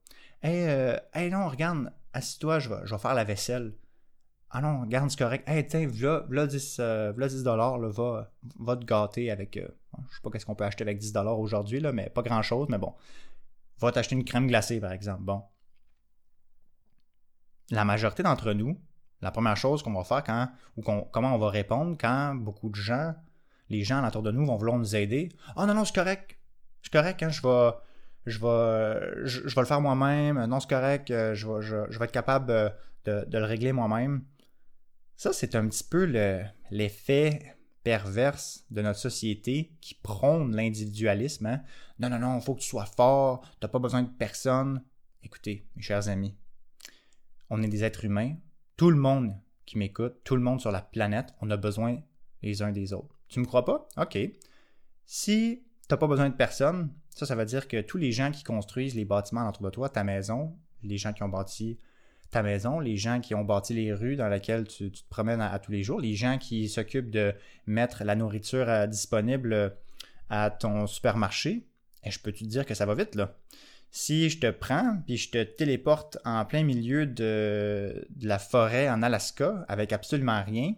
Hey, 0.42 0.68
euh, 0.68 0.96
hey 1.14 1.30
non, 1.30 1.48
regarde, 1.48 1.92
assis-toi, 2.12 2.58
je 2.58 2.68
vais, 2.68 2.98
faire 2.98 3.14
la 3.14 3.24
vaisselle. 3.24 3.74
Ah 4.50 4.60
non, 4.60 4.82
regarde, 4.82 5.10
c'est 5.10 5.18
correct. 5.18 5.48
Hey, 5.48 5.66
tiens, 5.66 5.88
voilà, 5.88 6.46
10, 6.46 6.76
euh, 6.80 7.42
dollars, 7.42 7.78
va, 7.78 8.30
va 8.60 8.76
te 8.76 8.84
gâter 8.84 9.30
avec. 9.30 9.56
Euh, 9.56 9.68
je 10.10 10.14
sais 10.14 10.22
pas 10.22 10.30
qu'est-ce 10.30 10.46
qu'on 10.46 10.54
peut 10.54 10.64
acheter 10.64 10.82
avec 10.82 10.98
10 10.98 11.12
dollars 11.12 11.38
aujourd'hui, 11.38 11.80
mais 11.92 12.10
pas 12.10 12.22
grand-chose, 12.22 12.68
mais 12.68 12.78
bon. 12.78 12.94
Va 13.78 13.90
t'acheter 13.90 14.14
une 14.14 14.24
crème 14.24 14.46
glacée, 14.46 14.80
par 14.80 14.92
exemple. 14.92 15.22
Bon. 15.22 15.42
La 17.70 17.84
majorité 17.84 18.22
d'entre 18.22 18.52
nous, 18.52 18.78
la 19.22 19.30
première 19.30 19.56
chose 19.56 19.82
qu'on 19.82 19.94
va 19.94 20.04
faire 20.04 20.22
quand, 20.22 20.48
ou 20.76 20.82
comment 20.82 21.34
on 21.34 21.38
va 21.38 21.48
répondre 21.48 21.96
quand 21.98 22.34
beaucoup 22.34 22.68
de 22.68 22.74
gens, 22.74 23.14
les 23.70 23.82
gens 23.82 24.06
autour 24.06 24.22
de 24.22 24.30
nous 24.30 24.44
vont 24.44 24.56
vouloir 24.56 24.78
nous 24.78 24.94
aider. 24.94 25.30
Ah 25.48 25.52
oh, 25.62 25.66
non, 25.66 25.74
non, 25.74 25.84
c'est 25.84 25.94
correct. 25.94 26.38
C'est 26.82 26.92
correct, 26.92 27.22
hein, 27.22 27.30
je 27.30 27.40
vais. 27.40 27.70
Je 28.26 28.38
vais, 28.38 29.60
le 29.60 29.64
faire 29.66 29.80
moi-même. 29.80 30.44
Non, 30.46 30.60
c'est 30.60 30.68
correct. 30.68 31.10
Euh, 31.10 31.34
je 31.34 31.98
vais, 31.98 32.04
être 32.04 32.12
capable 32.12 32.72
de, 33.04 33.24
le 33.30 33.44
régler 33.44 33.72
moi-même. 33.72 34.24
Ça, 35.16 35.32
c'est 35.32 35.54
un 35.54 35.68
petit 35.68 35.84
peu 35.84 36.04
l'effet 36.70 37.56
perverse 37.84 38.64
de 38.70 38.80
notre 38.80 38.98
société 38.98 39.76
qui 39.80 39.94
prône 39.94 40.56
l'individualisme. 40.56 41.46
Hein. 41.46 41.62
Non, 41.98 42.08
non, 42.08 42.18
non, 42.18 42.38
il 42.38 42.42
faut 42.42 42.54
que 42.54 42.60
tu 42.60 42.68
sois 42.68 42.86
fort, 42.86 43.42
tu 43.42 43.58
n'as 43.62 43.68
pas 43.68 43.78
besoin 43.78 44.02
de 44.02 44.08
personne. 44.08 44.82
Écoutez, 45.22 45.68
mes 45.76 45.82
chers 45.82 46.08
amis, 46.08 46.34
on 47.50 47.62
est 47.62 47.68
des 47.68 47.84
êtres 47.84 48.06
humains. 48.06 48.36
Tout 48.76 48.90
le 48.90 48.96
monde 48.96 49.34
qui 49.66 49.78
m'écoute, 49.78 50.16
tout 50.24 50.34
le 50.34 50.42
monde 50.42 50.60
sur 50.60 50.72
la 50.72 50.80
planète, 50.80 51.34
on 51.40 51.50
a 51.50 51.56
besoin 51.56 51.98
les 52.42 52.62
uns 52.62 52.72
des 52.72 52.92
autres. 52.92 53.14
Tu 53.28 53.38
me 53.40 53.44
crois 53.44 53.64
pas? 53.64 53.86
OK. 53.98 54.18
Si 55.06 55.62
tu 55.82 55.86
n'as 55.90 55.96
pas 55.96 56.06
besoin 56.06 56.30
de 56.30 56.34
personne, 56.34 56.90
ça, 57.14 57.26
ça 57.26 57.36
veut 57.36 57.44
dire 57.44 57.68
que 57.68 57.80
tous 57.80 57.96
les 57.96 58.10
gens 58.10 58.32
qui 58.32 58.42
construisent 58.42 58.96
les 58.96 59.04
bâtiments 59.04 59.48
autour 59.48 59.62
de 59.62 59.70
toi, 59.70 59.88
ta 59.88 60.02
maison, 60.02 60.52
les 60.82 60.98
gens 60.98 61.12
qui 61.12 61.22
ont 61.22 61.28
bâti 61.28 61.78
ta 62.32 62.42
maison, 62.42 62.80
les 62.80 62.96
gens 62.96 63.20
qui 63.20 63.36
ont 63.36 63.44
bâti 63.44 63.72
les 63.72 63.92
rues 63.92 64.16
dans 64.16 64.28
lesquelles 64.28 64.66
tu, 64.66 64.90
te 64.90 65.08
promènes 65.08 65.40
à, 65.40 65.56
tous 65.60 65.70
les 65.70 65.84
jours, 65.84 66.00
les 66.00 66.14
gens 66.14 66.38
qui 66.38 66.68
s'occupent 66.68 67.10
de 67.10 67.32
mettre 67.66 68.02
la 68.02 68.16
nourriture 68.16 68.68
euh, 68.68 68.88
disponible 68.88 69.52
euh, 69.52 69.70
à 70.28 70.50
ton 70.50 70.88
supermarché, 70.88 71.68
et 72.02 72.10
je 72.10 72.18
peux 72.18 72.32
te 72.32 72.42
dire 72.44 72.66
que 72.66 72.74
ça 72.74 72.84
va 72.84 72.94
vite 72.94 73.14
là? 73.14 73.36
Si 73.92 74.28
je 74.28 74.40
te 74.40 74.50
prends 74.50 74.98
puis 75.06 75.16
je 75.16 75.30
te 75.30 75.44
téléporte 75.44 76.18
en 76.24 76.44
plein 76.44 76.64
milieu 76.64 77.06
de, 77.06 78.08
la 78.20 78.40
forêt 78.40 78.88
en 78.90 79.02
Alaska 79.02 79.64
avec 79.68 79.92
absolument 79.92 80.42
rien, 80.42 80.74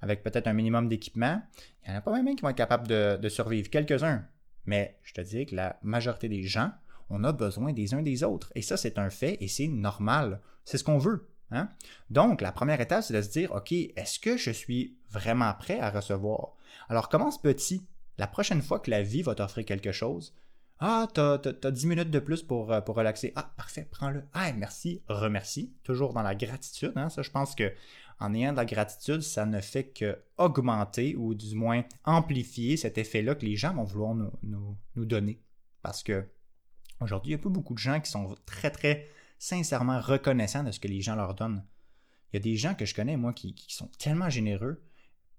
avec 0.00 0.22
peut-être 0.22 0.46
un 0.46 0.54
minimum 0.54 0.88
d'équipement, 0.88 1.42
il 1.84 1.90
n'y 1.90 1.94
en 1.94 1.98
a 1.98 2.00
pas 2.00 2.12
même 2.12 2.34
qui 2.34 2.40
vont 2.40 2.48
être 2.48 2.56
capables 2.56 2.88
de 2.88 3.28
survivre. 3.28 3.68
Quelques-uns. 3.68 4.24
Mais 4.66 4.98
je 5.02 5.12
te 5.12 5.20
dis 5.20 5.46
que 5.46 5.54
la 5.54 5.78
majorité 5.82 6.28
des 6.28 6.42
gens, 6.42 6.72
on 7.10 7.24
a 7.24 7.32
besoin 7.32 7.72
des 7.72 7.94
uns 7.94 8.02
des 8.02 8.24
autres. 8.24 8.50
Et 8.54 8.62
ça, 8.62 8.76
c'est 8.76 8.98
un 8.98 9.10
fait 9.10 9.36
et 9.40 9.48
c'est 9.48 9.68
normal. 9.68 10.40
C'est 10.64 10.78
ce 10.78 10.84
qu'on 10.84 10.98
veut. 10.98 11.28
Hein? 11.50 11.68
Donc, 12.10 12.40
la 12.40 12.52
première 12.52 12.80
étape, 12.80 13.02
c'est 13.02 13.14
de 13.14 13.22
se 13.22 13.30
dire, 13.30 13.52
OK, 13.52 13.72
est-ce 13.72 14.18
que 14.18 14.36
je 14.36 14.50
suis 14.50 14.96
vraiment 15.10 15.52
prêt 15.54 15.78
à 15.78 15.90
recevoir? 15.90 16.54
Alors, 16.88 17.08
commence 17.08 17.40
petit. 17.40 17.86
La 18.18 18.26
prochaine 18.26 18.62
fois 18.62 18.80
que 18.80 18.90
la 18.90 19.02
vie 19.02 19.22
va 19.22 19.34
t'offrir 19.34 19.64
quelque 19.64 19.92
chose, 19.92 20.34
ah, 20.80 21.06
t'as, 21.12 21.38
as, 21.62 21.70
10 21.70 21.86
minutes 21.86 22.10
de 22.10 22.18
plus 22.18 22.42
pour, 22.42 22.72
euh, 22.72 22.80
pour 22.80 22.96
relaxer. 22.96 23.32
Ah, 23.36 23.52
parfait, 23.56 23.88
prends-le. 23.90 24.24
Ah, 24.32 24.52
merci, 24.52 25.02
remercie. 25.08 25.72
Toujours 25.84 26.12
dans 26.12 26.22
la 26.22 26.34
gratitude. 26.34 26.92
Hein? 26.96 27.08
Ça, 27.10 27.22
je 27.22 27.30
pense 27.30 27.54
que 27.54 27.72
en 28.20 28.34
ayant 28.34 28.52
de 28.52 28.56
la 28.56 28.64
gratitude, 28.64 29.20
ça 29.20 29.46
ne 29.46 29.60
fait 29.60 29.84
que 29.88 30.18
augmenter 30.38 31.16
ou 31.16 31.34
du 31.34 31.54
moins 31.54 31.84
amplifier 32.04 32.76
cet 32.76 32.98
effet-là 32.98 33.34
que 33.34 33.44
les 33.44 33.56
gens 33.56 33.74
vont 33.74 33.84
vouloir 33.84 34.14
nous, 34.14 34.76
donner. 34.96 35.40
Parce 35.82 36.02
que 36.02 36.26
aujourd'hui, 37.00 37.32
il 37.32 37.36
y 37.36 37.38
a 37.38 37.42
pas 37.42 37.48
beaucoup 37.48 37.74
de 37.74 37.78
gens 37.78 38.00
qui 38.00 38.10
sont 38.10 38.34
très, 38.46 38.70
très 38.70 39.06
sincèrement 39.38 40.00
reconnaissants 40.00 40.62
de 40.62 40.70
ce 40.70 40.80
que 40.80 40.88
les 40.88 41.00
gens 41.00 41.16
leur 41.16 41.34
donnent. 41.34 41.64
Il 42.32 42.36
y 42.36 42.38
a 42.38 42.40
des 42.40 42.56
gens 42.56 42.74
que 42.74 42.86
je 42.86 42.94
connais, 42.94 43.16
moi, 43.16 43.32
qui, 43.32 43.54
sont 43.68 43.90
tellement 43.98 44.30
généreux 44.30 44.82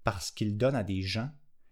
parce 0.04 0.30
qu'ils 0.30 0.56
donnent 0.56 0.76
à 0.76 0.84
des 0.84 1.02
gens 1.02 1.30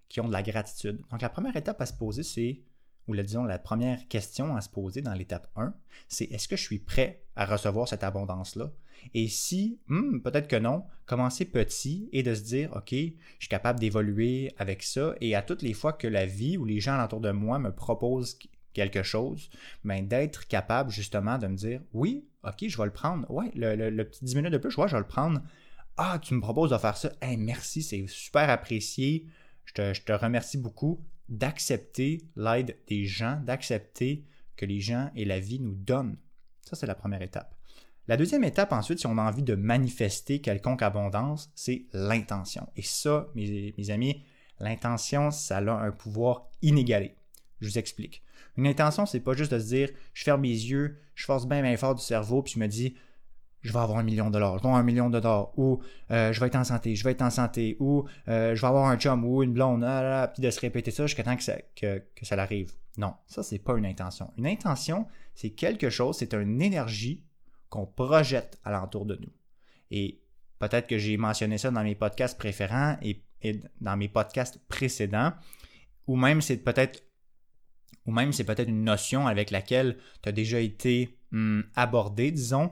qui 0.09 0.21
ont 0.21 0.29
de 0.29 0.33
la 0.33 0.43
gratitude. 0.43 1.01
Donc, 1.11 1.23
la 1.23 1.29
première 1.29 1.57
étape 1.57 1.81
à 1.81 1.87
se 1.87 1.93
poser, 1.93 2.23
c'est, 2.23 2.63
ou 3.07 3.13
la, 3.13 3.23
disons, 3.23 3.45
la 3.45 3.59
première 3.59 4.07
question 4.09 4.57
à 4.57 4.61
se 4.61 4.69
poser 4.69 5.03
dans 5.03 5.15
l'étape 5.15 5.51
1, 5.57 5.73
c'est 6.09 6.25
est-ce 6.25 6.49
que 6.49 6.57
je 6.57 6.63
suis 6.63 6.79
prêt 6.79 7.25
à 7.37 7.47
recevoir 7.47 7.89
cette 7.89 8.05
abondance-là? 8.05 8.73
Et 9.15 9.29
si, 9.29 9.79
hmm, 9.89 10.21
peut-être 10.21 10.49
que 10.49 10.57
non, 10.57 10.85
commencer 11.07 11.45
petit 11.45 12.09
et 12.13 12.23
de 12.23 12.35
se 12.35 12.43
dire, 12.43 12.73
OK, 12.75 12.91
je 12.91 13.15
suis 13.39 13.49
capable 13.49 13.81
d'évoluer 13.81 14.53
avec 14.59 14.83
ça. 14.83 15.15
Et 15.21 15.35
à 15.35 15.43
toutes 15.43 15.63
les 15.63 15.75
fois 15.75 15.93
que 15.93 16.07
la 16.07 16.27
vie 16.27 16.57
ou 16.57 16.65
les 16.65 16.81
gens 16.81 17.03
autour 17.05 17.21
de 17.21 17.31
moi 17.31 17.59
me 17.59 17.73
proposent 17.73 18.39
quelque 18.73 19.03
chose, 19.03 19.51
ben, 19.85 20.07
d'être 20.07 20.47
capable 20.47 20.91
justement 20.91 21.39
de 21.39 21.47
me 21.47 21.57
dire 21.57 21.81
oui, 21.93 22.25
ok, 22.43 22.67
je 22.69 22.77
vais 22.77 22.85
le 22.85 22.93
prendre. 22.93 23.31
Ouais, 23.31 23.51
le, 23.55 24.03
petit 24.05 24.25
10 24.25 24.37
minutes 24.37 24.53
de 24.53 24.59
plus, 24.59 24.71
je 24.71 24.77
je 24.87 24.93
vais 24.93 24.99
le 24.99 25.07
prendre. 25.07 25.41
Ah, 25.97 26.19
tu 26.21 26.35
me 26.35 26.41
proposes 26.41 26.71
de 26.71 26.79
faire 26.79 26.97
ça. 26.97 27.13
Merci, 27.39 27.83
c'est 27.83 28.05
super 28.09 28.51
apprécié. 28.51 29.27
Je 29.65 30.01
te 30.03 30.13
remercie 30.13 30.59
beaucoup 30.59 31.01
d'accepter 31.29 32.23
l'aide 32.37 32.77
des 32.89 33.07
gens, 33.07 33.41
d'accepter 33.45 34.25
que 34.57 34.67
les 34.67 34.81
gens 34.81 35.11
et 35.15 35.25
la 35.25 35.41
vie 35.41 35.61
nous 35.61 35.75
donnent. 35.75 36.17
Ça, 36.63 36.77
c'est 36.77 36.87
la 36.87 36.95
première 36.95 37.23
étape. 37.23 37.54
La 38.07 38.19
deuxième 38.19 38.45
étape, 38.45 38.73
ensuite, 38.73 38.99
si 38.99 39.07
on 39.07 39.17
a 39.17 39.23
envie 39.23 39.43
de 39.43 39.55
manifester 39.55 40.41
quelconque 40.41 40.83
abondance, 40.83 41.51
c'est 41.55 41.87
l'intention. 41.95 42.69
Et 42.77 42.83
ça, 42.83 43.29
mes, 43.35 43.91
amis, 43.91 44.23
l'intention, 44.61 45.31
ça 45.31 45.59
a 45.59 45.73
un 45.73 45.91
pouvoir 45.91 46.49
inégalé. 46.61 47.15
Je 47.61 47.69
vous 47.69 47.79
explique. 47.79 48.23
Une 48.59 48.67
intention, 48.67 49.07
c'est 49.07 49.21
pas 49.21 49.33
juste 49.33 49.53
de 49.53 49.59
se 49.59 49.67
dire 49.67 49.89
je 50.13 50.23
ferme 50.23 50.43
mes 50.43 50.49
yeux, 50.49 50.99
je 51.15 51.25
force 51.25 51.47
bien 51.47 51.63
bien 51.63 51.77
fort 51.77 51.95
du 51.95 52.03
cerveau, 52.03 52.43
puis 52.43 52.53
je 52.55 52.59
me 52.59 52.69
dis 52.69 52.95
je 53.63 53.73
vais 53.73 53.79
avoir 53.79 53.99
un 53.99 54.03
million 54.03 54.27
de 54.27 54.33
dollars, 54.33 54.59
je 54.59 54.63
vais 54.63 54.69
avoir 54.69 54.81
un 54.81 54.85
million 54.85 55.09
de 55.09 55.19
dollars, 55.19 55.59
ou 55.59 55.81
euh, 56.11 56.33
je 56.33 56.39
vais 56.39 56.49
être 56.49 56.57
en 56.57 56.65
santé, 56.65 56.95
je 56.95 57.03
vais 57.03 57.13
être 57.13 57.23
en 57.23 57.31
santé, 57.31 57.79
ou 57.81 58.05
euh, 58.29 58.55
je 58.55 58.61
vais 58.61 58.67
avoir 58.67 58.87
un 58.87 58.99
chum 58.99 59.25
ou 59.25 59.43
une 59.43 59.55
blonde, 59.55 59.83
ah 59.83 60.31
puis 60.33 60.43
de 60.43 60.51
se 60.51 60.61
répéter 60.61 60.91
ça 60.91 61.07
jusqu'à 61.07 61.23
temps 61.23 61.37
que 61.37 61.43
ça, 61.43 61.57
que, 61.75 62.03
que 62.15 62.27
ça 62.27 62.37
l'arrive. 62.37 62.73
Non, 62.99 63.15
ça, 63.27 63.43
c'est 63.43 63.59
pas 63.59 63.77
une 63.77 63.87
intention. 63.87 64.31
Une 64.37 64.47
intention, 64.47 65.07
c'est 65.35 65.51
quelque 65.51 65.89
chose, 65.89 66.19
c'est 66.19 66.35
une 66.35 66.61
énergie 66.61 67.25
qu'on 67.75 67.87
projette 67.87 68.61
alentour 68.63 69.05
de 69.05 69.17
nous. 69.17 69.33
Et 69.91 70.21
peut-être 70.61 70.87
que 70.87 70.97
j'ai 70.97 71.17
mentionné 71.17 71.59
ça 71.59 71.73
dans 71.73 71.83
mes 71.83 71.97
podcasts 71.97 72.39
préférents 72.39 72.97
et 73.03 73.21
dans 73.81 73.97
mes 73.97 74.09
podcasts 74.09 74.61
précédents, 74.69 75.33
ou 76.07 76.15
même 76.15 76.41
c'est 76.41 76.59
peut-être 76.59 77.03
une 78.07 78.85
notion 78.85 79.27
avec 79.27 79.51
laquelle 79.51 79.99
tu 80.23 80.29
as 80.29 80.33
déjà 80.33 80.61
été 80.61 81.19
hmm, 81.33 81.63
abordé, 81.75 82.31
disons, 82.31 82.71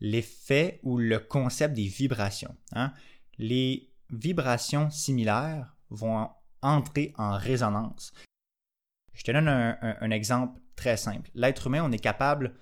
l'effet 0.00 0.80
ou 0.82 0.96
le 0.96 1.18
concept 1.18 1.74
des 1.74 1.88
vibrations. 1.88 2.56
Hein. 2.72 2.94
Les 3.36 3.90
vibrations 4.10 4.88
similaires 4.88 5.76
vont 5.90 6.30
entrer 6.62 7.12
en 7.18 7.36
résonance. 7.36 8.14
Je 9.12 9.24
te 9.24 9.30
donne 9.30 9.48
un, 9.48 10.10
exemple 10.10 10.58
très 10.74 10.96
simple. 10.96 11.30
L'être 11.34 11.66
humain, 11.66 11.82
on 11.84 11.92
est 11.92 11.98
capable 11.98 12.54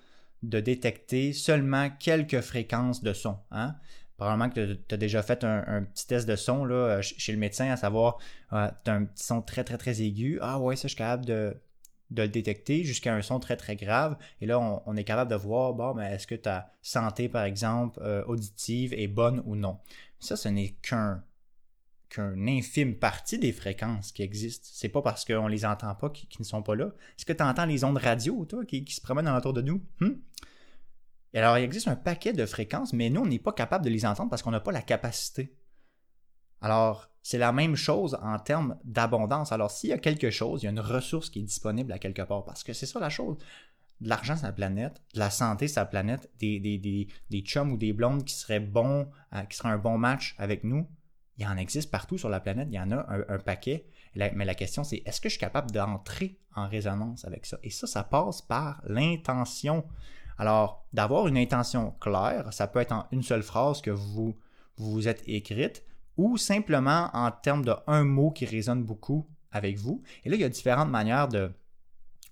de 0.43 0.61
détecter 0.61 1.33
seulement 1.33 1.91
quelques 1.91 2.41
fréquences 2.41 3.03
de 3.03 3.13
son. 3.13 3.39
Hein. 3.51 3.77
Que 4.19 4.73
tu 4.75 4.95
as 4.95 4.97
déjà 4.97 5.23
fait 5.23 5.45
un, 5.45 5.83
petit 5.83 6.07
test 6.07 6.27
de 6.27 6.37
son 6.37 6.65
là, 6.65 7.03
chez 7.03 7.33
le 7.33 7.39
médecin, 7.39 7.71
à 7.71 7.77
savoir, 7.77 8.17
euh, 8.55 8.71
tu 8.85 8.91
as 8.91 8.95
un 8.95 9.05
petit 9.05 9.25
son 9.25 9.43
très 9.43 9.63
très 9.63 9.77
très 9.77 10.01
aigu. 10.01 10.39
Ah 10.41 10.59
ouais, 10.59 10.75
ça, 10.75 10.89
je 10.89 10.95
suis 10.95 10.97
capable 10.97 11.27
de, 11.27 11.55
le 12.17 12.27
détecter 12.27 12.83
jusqu'à 12.85 13.15
un 13.15 13.21
son 13.21 13.41
très 13.41 13.57
très 13.59 13.77
grave. 13.77 14.17
Et 14.41 14.47
là, 14.47 14.59
on, 14.59 14.97
est 14.97 15.05
capable 15.05 15.31
de 15.31 15.37
voir, 15.37 15.75
bon, 15.75 15.93
mais 15.95 16.15
est-ce 16.15 16.27
que 16.27 16.35
ta 16.35 16.71
santé, 16.81 17.29
par 17.29 17.45
exemple, 17.45 18.01
euh, 18.03 18.25
auditive 18.25 18.95
est 18.95 19.09
bonne 19.09 19.43
ou 19.45 19.55
non. 19.55 19.79
Ça, 20.19 20.37
ce 20.37 20.49
n'est 20.49 20.71
qu'un 20.83 21.23
qu'une 22.09 22.49
infime 22.49 22.97
partie 22.97 23.39
des 23.39 23.53
fréquences 23.53 24.13
qui 24.13 24.23
existent. 24.23 24.69
C'est 24.71 24.89
pas 24.89 25.03
parce 25.03 25.25
qu'on 25.25 25.49
les 25.49 25.65
entend 25.65 25.95
pas 25.95 26.11
qu'ils 26.11 26.29
ne 26.39 26.45
sont 26.45 26.63
pas 26.63 26.75
là. 26.75 26.87
Est-ce 27.19 27.27
que 27.27 27.33
tu 27.33 27.43
entends 27.43 27.67
les 27.67 27.85
ondes 27.85 27.99
radio, 27.99 28.45
toi, 28.45 28.65
qui, 28.65 28.85
se 28.89 29.01
promènent 29.01 29.29
autour 29.29 29.53
de 29.53 29.63
nous? 29.63 29.83
Hmm? 30.01 30.15
Et 31.35 31.39
alors, 31.39 31.59
il 31.59 31.65
existe 31.65 31.89
un 31.89 31.97
paquet 31.97 32.33
de 32.33 32.47
fréquences, 32.47 32.93
mais 32.93 33.11
nous, 33.11 33.23
on 33.23 33.27
n'est 33.27 33.39
pas 33.39 33.53
capable 33.53 33.85
de 33.85 33.91
les 33.91 34.07
entendre 34.07 34.31
parce 34.31 34.43
qu'on 34.43 34.53
n'a 34.53 34.61
pas 34.61 34.73
la 34.73 34.83
capacité. 34.83 35.55
Alors, 36.61 37.11
c'est 37.23 37.39
la 37.39 37.53
même 37.53 37.77
chose 37.77 38.17
en 38.23 38.39
termes 38.39 38.79
d'abondance. 38.85 39.53
Alors, 39.53 39.71
s'il 39.71 39.91
y 39.91 39.93
a 39.93 39.99
quelque 39.99 40.31
chose, 40.31 40.63
il 40.63 40.67
y 40.67 40.69
a 40.69 40.71
une 40.71 40.81
ressource 40.81 41.29
qui 41.29 41.41
est 41.41 41.43
disponible 41.43 41.93
à 41.93 41.99
quelque 41.99 42.23
part, 42.23 42.45
parce 42.45 42.63
que 42.65 42.73
c'est 42.73 42.87
ça 42.87 43.01
la 43.01 43.11
chose. 43.11 43.37
De 44.01 44.09
l'argent 44.09 44.37
sur 44.37 44.47
la 44.47 44.53
planète, 44.53 45.03
de 45.15 45.19
la 45.19 45.31
santé 45.31 45.69
sur 45.69 45.81
la 45.81 45.87
planète, 45.87 46.31
des, 46.39 46.61
des 46.61 47.41
chums 47.41 47.73
ou 47.73 47.77
des 47.77 47.93
blondes 47.93 48.25
qui 48.25 48.35
seraient 48.35 48.61
bons, 48.61 49.11
euh, 49.35 49.43
qui 49.43 49.57
seraient 49.57 49.71
un 49.71 49.79
bon 49.79 49.99
match 49.99 50.35
avec 50.39 50.65
nous, 50.65 50.87
il 51.39 51.47
en 51.47 51.57
existe 51.57 51.91
partout 51.91 52.19
sur 52.19 52.29
la 52.29 52.41
planète, 52.41 52.69
il 52.71 52.75
y 52.75 52.81
en 52.81 52.91
a 52.91 53.07
un, 53.29 53.39
paquet. 53.39 53.87
mais 54.15 54.45
la 54.45 54.55
question, 54.55 54.85
c'est 54.85 55.03
est-ce 55.05 55.21
que 55.21 55.29
je 55.29 55.35
suis 55.35 55.41
capable 55.41 55.71
d'entrer 55.71 56.39
en 56.55 56.67
résonance 56.67 57.25
avec 57.25 57.47
ça? 57.47 57.59
Et 57.63 57.71
ça, 57.71 57.87
ça 57.87 58.03
passe 58.03 58.41
par 58.41 58.83
l'intention. 58.87 59.85
Alors, 60.39 60.87
d'avoir 60.93 61.29
une 61.29 61.37
intention 61.37 61.93
claire, 62.01 62.53
ça 62.53 62.67
peut 62.67 62.81
être 62.81 62.93
en 62.93 63.07
une 63.13 63.23
seule 63.23 63.43
phrase 63.43 63.81
que 63.81 63.91
vous 63.91 64.37
vous 64.79 65.09
êtes 65.09 65.23
écrite, 65.27 65.83
ou 66.17 66.37
simplement 66.37 67.11
en 67.13 67.31
termes 67.31 67.65
de 67.65 67.75
un 67.87 68.05
mot 68.05 68.31
qui 68.31 68.47
résonne 68.47 68.83
beaucoup 68.83 69.27
avec 69.53 69.77
vous. 69.77 70.03
Et 70.25 70.29
là, 70.29 70.37
il 70.37 70.41
y 70.41 70.45
a 70.45 70.49
différentes 70.49 70.91
manières 70.91 71.29
de 71.29 71.53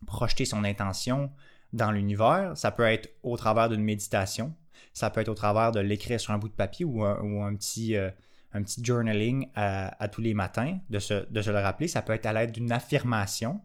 projeter 0.06 0.44
son 0.44 0.64
intention 0.64 1.30
dans 1.72 1.90
l'univers. 1.90 2.56
Ça 2.56 2.70
peut 2.70 2.84
être 2.84 3.10
au 3.22 3.36
travers 3.36 3.68
d'une 3.68 3.82
méditation, 3.82 4.54
ça 4.92 5.10
peut 5.10 5.20
être 5.20 5.28
au 5.28 5.34
travers 5.34 5.72
de 5.72 5.80
l'écrire 5.80 6.20
sur 6.20 6.32
un 6.32 6.38
bout 6.38 6.48
de 6.48 6.54
papier 6.54 6.84
ou 6.84 7.02
un, 7.04 7.54
petit, 7.54 7.96
euh, 7.96 8.10
un 8.54 8.62
petit 8.62 8.82
journaling 8.82 9.48
à, 9.54 10.08
tous 10.08 10.20
les 10.20 10.32
matins, 10.32 10.78
de 10.88 10.98
se, 10.98 11.28
de 11.30 11.42
se 11.42 11.50
le 11.50 11.58
rappeler. 11.58 11.88
Ça 11.88 12.02
peut 12.02 12.12
être 12.12 12.26
à 12.26 12.32
l'aide 12.32 12.52
d'une 12.52 12.72
affirmation. 12.72 13.60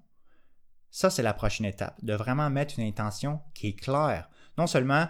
Ça, 0.91 1.10
c'est 1.10 1.24
la 1.24 1.34
prochaine 1.34 1.67
étape, 1.67 2.03
de 2.03 2.13
vraiment 2.13 2.50
mettre 2.50 2.79
une 2.79 2.88
intention 2.88 3.39
qui 3.53 3.67
est 3.67 3.74
claire. 3.74 4.29
Non 4.58 4.67
seulement 4.67 5.08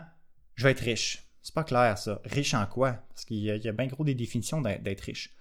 je 0.56 0.66
vais 0.66 0.72
être 0.72 0.82
riche, 0.82 1.30
c'est 1.42 1.54
pas 1.54 1.64
clair, 1.64 1.98
ça. 1.98 2.22
Riche 2.26 2.54
en 2.54 2.66
quoi? 2.66 2.92
Parce 3.10 3.24
qu'il 3.24 3.38
y, 3.38 3.68
a 3.68 3.72
bien 3.72 3.88
gros 3.88 4.04
des 4.04 4.14
définitions 4.14 4.62
d'être 4.62 5.02
riche. 5.02 5.34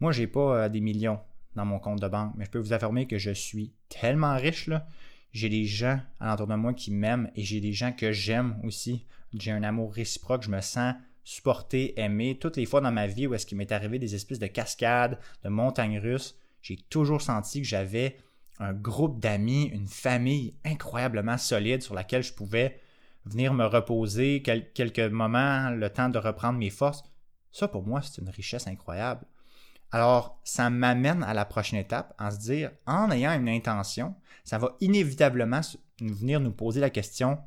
Moi, 0.00 0.10
j'ai 0.10 0.26
pas 0.26 0.64
euh, 0.64 0.68
des 0.68 0.80
millions 0.80 1.20
dans 1.54 1.64
mon 1.64 1.78
compte 1.78 2.02
de 2.02 2.08
banque, 2.08 2.32
mais 2.36 2.44
je 2.44 2.50
peux 2.50 2.58
vous 2.58 2.72
affirmer 2.72 3.06
que 3.06 3.18
je 3.18 3.30
suis 3.30 3.72
tellement 3.88 4.36
riche, 4.36 4.66
là. 4.66 4.86
J'ai 5.32 5.48
des 5.48 5.64
gens 5.64 6.00
alentour 6.20 6.46
de 6.48 6.54
moi 6.54 6.74
qui 6.74 6.90
m'aiment 6.90 7.30
et 7.34 7.42
j'ai 7.42 7.60
des 7.60 7.72
gens 7.72 7.92
que 7.92 8.12
j'aime 8.12 8.60
aussi. 8.62 9.06
J'ai 9.32 9.52
un 9.52 9.62
amour 9.62 9.92
réciproque, 9.92 10.42
je 10.42 10.50
me 10.50 10.60
sens 10.60 10.94
supporté, 11.24 11.98
aimé. 11.98 12.38
Toutes 12.38 12.56
les 12.56 12.66
fois 12.66 12.80
dans 12.80 12.92
ma 12.92 13.06
vie 13.06 13.26
où 13.26 13.34
est-ce 13.34 13.46
qu'il 13.46 13.58
m'est 13.58 13.72
arrivé 13.72 13.98
des 13.98 14.14
espèces 14.14 14.38
de 14.38 14.46
cascades, 14.46 15.18
de 15.42 15.48
montagnes 15.48 15.98
russes, 15.98 16.36
J'ai 16.62 16.76
toujours 16.76 17.20
senti 17.20 17.60
que 17.60 17.66
j'avais 17.66 18.16
un 18.58 18.72
groupe 18.72 19.20
d'amis, 19.20 19.64
une 19.72 19.88
famille 19.88 20.54
incroyablement 20.64 21.38
solide 21.38 21.82
sur 21.82 21.94
laquelle 21.94 22.22
je 22.22 22.32
pouvais 22.32 22.80
venir 23.26 23.52
me 23.54 23.64
reposer 23.64 24.42
quelques 24.42 25.00
moments, 25.00 25.70
le 25.70 25.90
temps 25.90 26.08
de 26.08 26.18
reprendre 26.18 26.58
mes 26.58 26.70
forces. 26.70 27.02
Ça, 27.50 27.68
pour 27.68 27.86
moi, 27.86 28.02
c'est 28.02 28.20
une 28.20 28.28
richesse 28.28 28.66
incroyable. 28.66 29.26
Alors, 29.90 30.40
ça 30.44 30.70
m'amène 30.70 31.22
à 31.22 31.34
la 31.34 31.44
prochaine 31.44 31.78
étape, 31.78 32.14
en 32.18 32.30
se 32.30 32.38
dire, 32.38 32.70
en 32.86 33.10
ayant 33.10 33.32
une 33.32 33.48
intention, 33.48 34.14
ça 34.44 34.58
va 34.58 34.76
inévitablement 34.80 35.60
venir 36.00 36.40
nous 36.40 36.52
poser 36.52 36.80
la 36.80 36.90
question, 36.90 37.38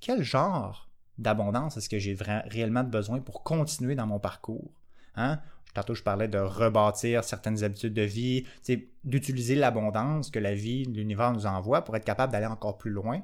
quel 0.00 0.22
genre 0.22 0.88
d'abondance? 1.18 1.76
Est-ce 1.76 1.88
que 1.88 1.98
j'ai 1.98 2.16
réellement 2.20 2.84
besoin 2.84 3.20
pour 3.20 3.42
continuer 3.42 3.94
dans 3.94 4.06
mon 4.06 4.18
parcours? 4.18 4.70
Hein? 5.16 5.40
Tantôt, 5.74 5.94
je 5.94 6.02
parlais 6.02 6.28
de 6.28 6.38
rebâtir 6.38 7.24
certaines 7.24 7.64
habitudes 7.64 7.94
de 7.94 8.02
vie, 8.02 8.46
d'utiliser 9.04 9.54
l'abondance 9.54 10.30
que 10.30 10.38
la 10.38 10.54
vie, 10.54 10.84
l'univers 10.84 11.32
nous 11.32 11.46
envoie 11.46 11.82
pour 11.82 11.96
être 11.96 12.04
capable 12.04 12.32
d'aller 12.32 12.46
encore 12.46 12.76
plus 12.76 12.90
loin. 12.90 13.22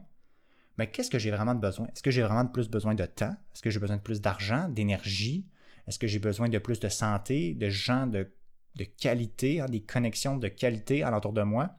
Mais 0.78 0.86
qu'est-ce 0.86 1.10
que 1.10 1.18
j'ai 1.18 1.30
vraiment 1.30 1.54
de 1.54 1.60
besoin? 1.60 1.86
Est-ce 1.88 2.02
que 2.02 2.10
j'ai 2.10 2.22
vraiment 2.22 2.44
de 2.44 2.50
plus 2.50 2.70
besoin 2.70 2.94
de 2.94 3.04
temps? 3.04 3.34
Est-ce 3.52 3.62
que 3.62 3.68
j'ai 3.68 3.80
besoin 3.80 3.96
de 3.96 4.02
plus 4.02 4.20
d'argent, 4.20 4.68
d'énergie? 4.68 5.44
Est-ce 5.86 5.98
que 5.98 6.06
j'ai 6.06 6.20
besoin 6.20 6.48
de 6.48 6.58
plus 6.58 6.80
de 6.80 6.88
santé, 6.88 7.54
de 7.54 7.68
gens 7.68 8.06
de, 8.06 8.30
qualité, 8.98 9.60
hein, 9.60 9.66
des 9.66 9.82
connexions 9.82 10.36
de 10.36 10.48
qualité 10.48 11.02
alentour 11.02 11.32
de 11.32 11.42
moi? 11.42 11.70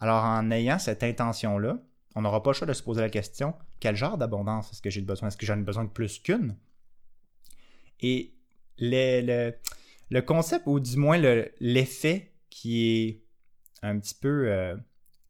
Alors, 0.00 0.24
en 0.24 0.50
ayant 0.50 0.78
cette 0.78 1.02
intention-là, 1.02 1.78
on 2.14 2.22
n'aura 2.22 2.42
pas 2.42 2.50
le 2.50 2.54
choix 2.54 2.66
de 2.66 2.72
se 2.72 2.82
poser 2.82 3.00
la 3.00 3.10
question 3.10 3.54
quel 3.80 3.96
genre 3.96 4.18
d'abondance 4.18 4.72
est-ce 4.72 4.82
que 4.82 4.90
j'ai 4.90 5.00
besoin? 5.00 5.28
Est-ce 5.28 5.36
que 5.36 5.46
j'en 5.46 5.58
ai 5.58 5.62
besoin 5.62 5.84
de 5.84 5.90
plus 5.90 6.18
qu'une? 6.18 6.56
Et 8.00 8.34
le, 8.78 9.52
concept, 10.20 10.66
ou 10.66 10.80
du 10.80 10.96
moins 10.96 11.18
l'effet 11.60 12.32
qui 12.50 12.86
est 12.86 13.22
un 13.82 13.98
petit 13.98 14.14
peu 14.14 14.50
euh, 14.50 14.76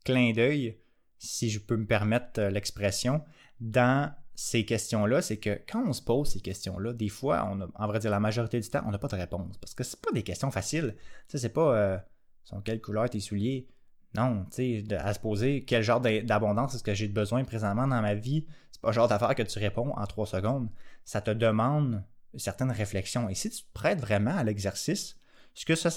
clin 0.05 0.33
d'œil, 0.33 0.79
si 1.19 1.51
je 1.51 1.59
peux 1.59 1.77
me 1.77 1.87
permettre 1.87 2.41
euh, 2.41 2.51
l'expression, 2.51 3.23
dans 3.61 4.13
ces 4.35 4.65
questions-là, 4.65 5.23
c'est 5.23 5.39
que 5.39 5.61
quand 5.67 5.83
on 5.87 5.93
se 5.93 6.03
pose 6.03 6.29
ces 6.31 6.41
questions-là, 6.41 6.93
des 6.93 7.09
fois, 7.09 7.49
on 7.51 7.61
en 7.75 7.87
vrai 7.87 7.99
dire 7.99 8.11
la 8.11 8.21
majorité 8.21 8.61
du 8.61 8.69
temps, 8.69 8.83
on 8.87 8.91
n'a 8.91 8.99
pas 8.99 9.09
de 9.09 9.17
réponse. 9.17 9.57
Parce 9.59 9.75
que 9.75 9.83
c'est 9.83 10.01
pas 10.01 10.13
des 10.13 10.23
questions 10.23 10.51
faciles. 10.51 10.95
Tu 10.97 11.33
sais, 11.33 11.39
c'est 11.39 11.53
pas 11.53 11.75
euh, 11.77 11.99
sont 12.45 12.61
quelle 12.61 12.81
couleur 12.81 13.09
tes 13.09 13.21
souliers? 13.21 13.67
Non, 14.17 14.47
tu 14.51 14.85
sais, 14.87 14.95
à 14.95 15.13
se 15.15 15.21
poser 15.21 15.65
quel 15.65 15.83
genre 15.83 16.01
d'abondance 16.01 16.75
est-ce 16.75 16.83
que 16.83 16.95
j'ai 16.95 17.09
besoin 17.09 17.45
présentement 17.45 17.87
dans 17.87 18.01
ma 18.01 18.15
vie, 18.15 18.47
c'est 18.73 18.81
pas 18.81 18.89
le 18.89 18.95
genre 18.95 19.09
d'affaire 19.09 19.35
que 19.35 19.43
tu 19.43 19.59
réponds 19.59 19.93
en 19.97 20.07
trois 20.07 20.27
secondes. 20.27 20.69
Ça 21.05 21.21
te 21.21 21.31
demande 21.31 22.03
certaines 22.37 22.71
réflexions. 22.71 23.29
Et 23.29 23.35
si 23.35 23.51
tu 23.51 23.63
te 23.63 23.73
prêtes 23.73 24.01
vraiment 24.01 24.37
à 24.37 24.45
l'exercice, 24.45 25.17
ce 25.55 25.65
que 25.65 25.75
ça, 25.75 25.89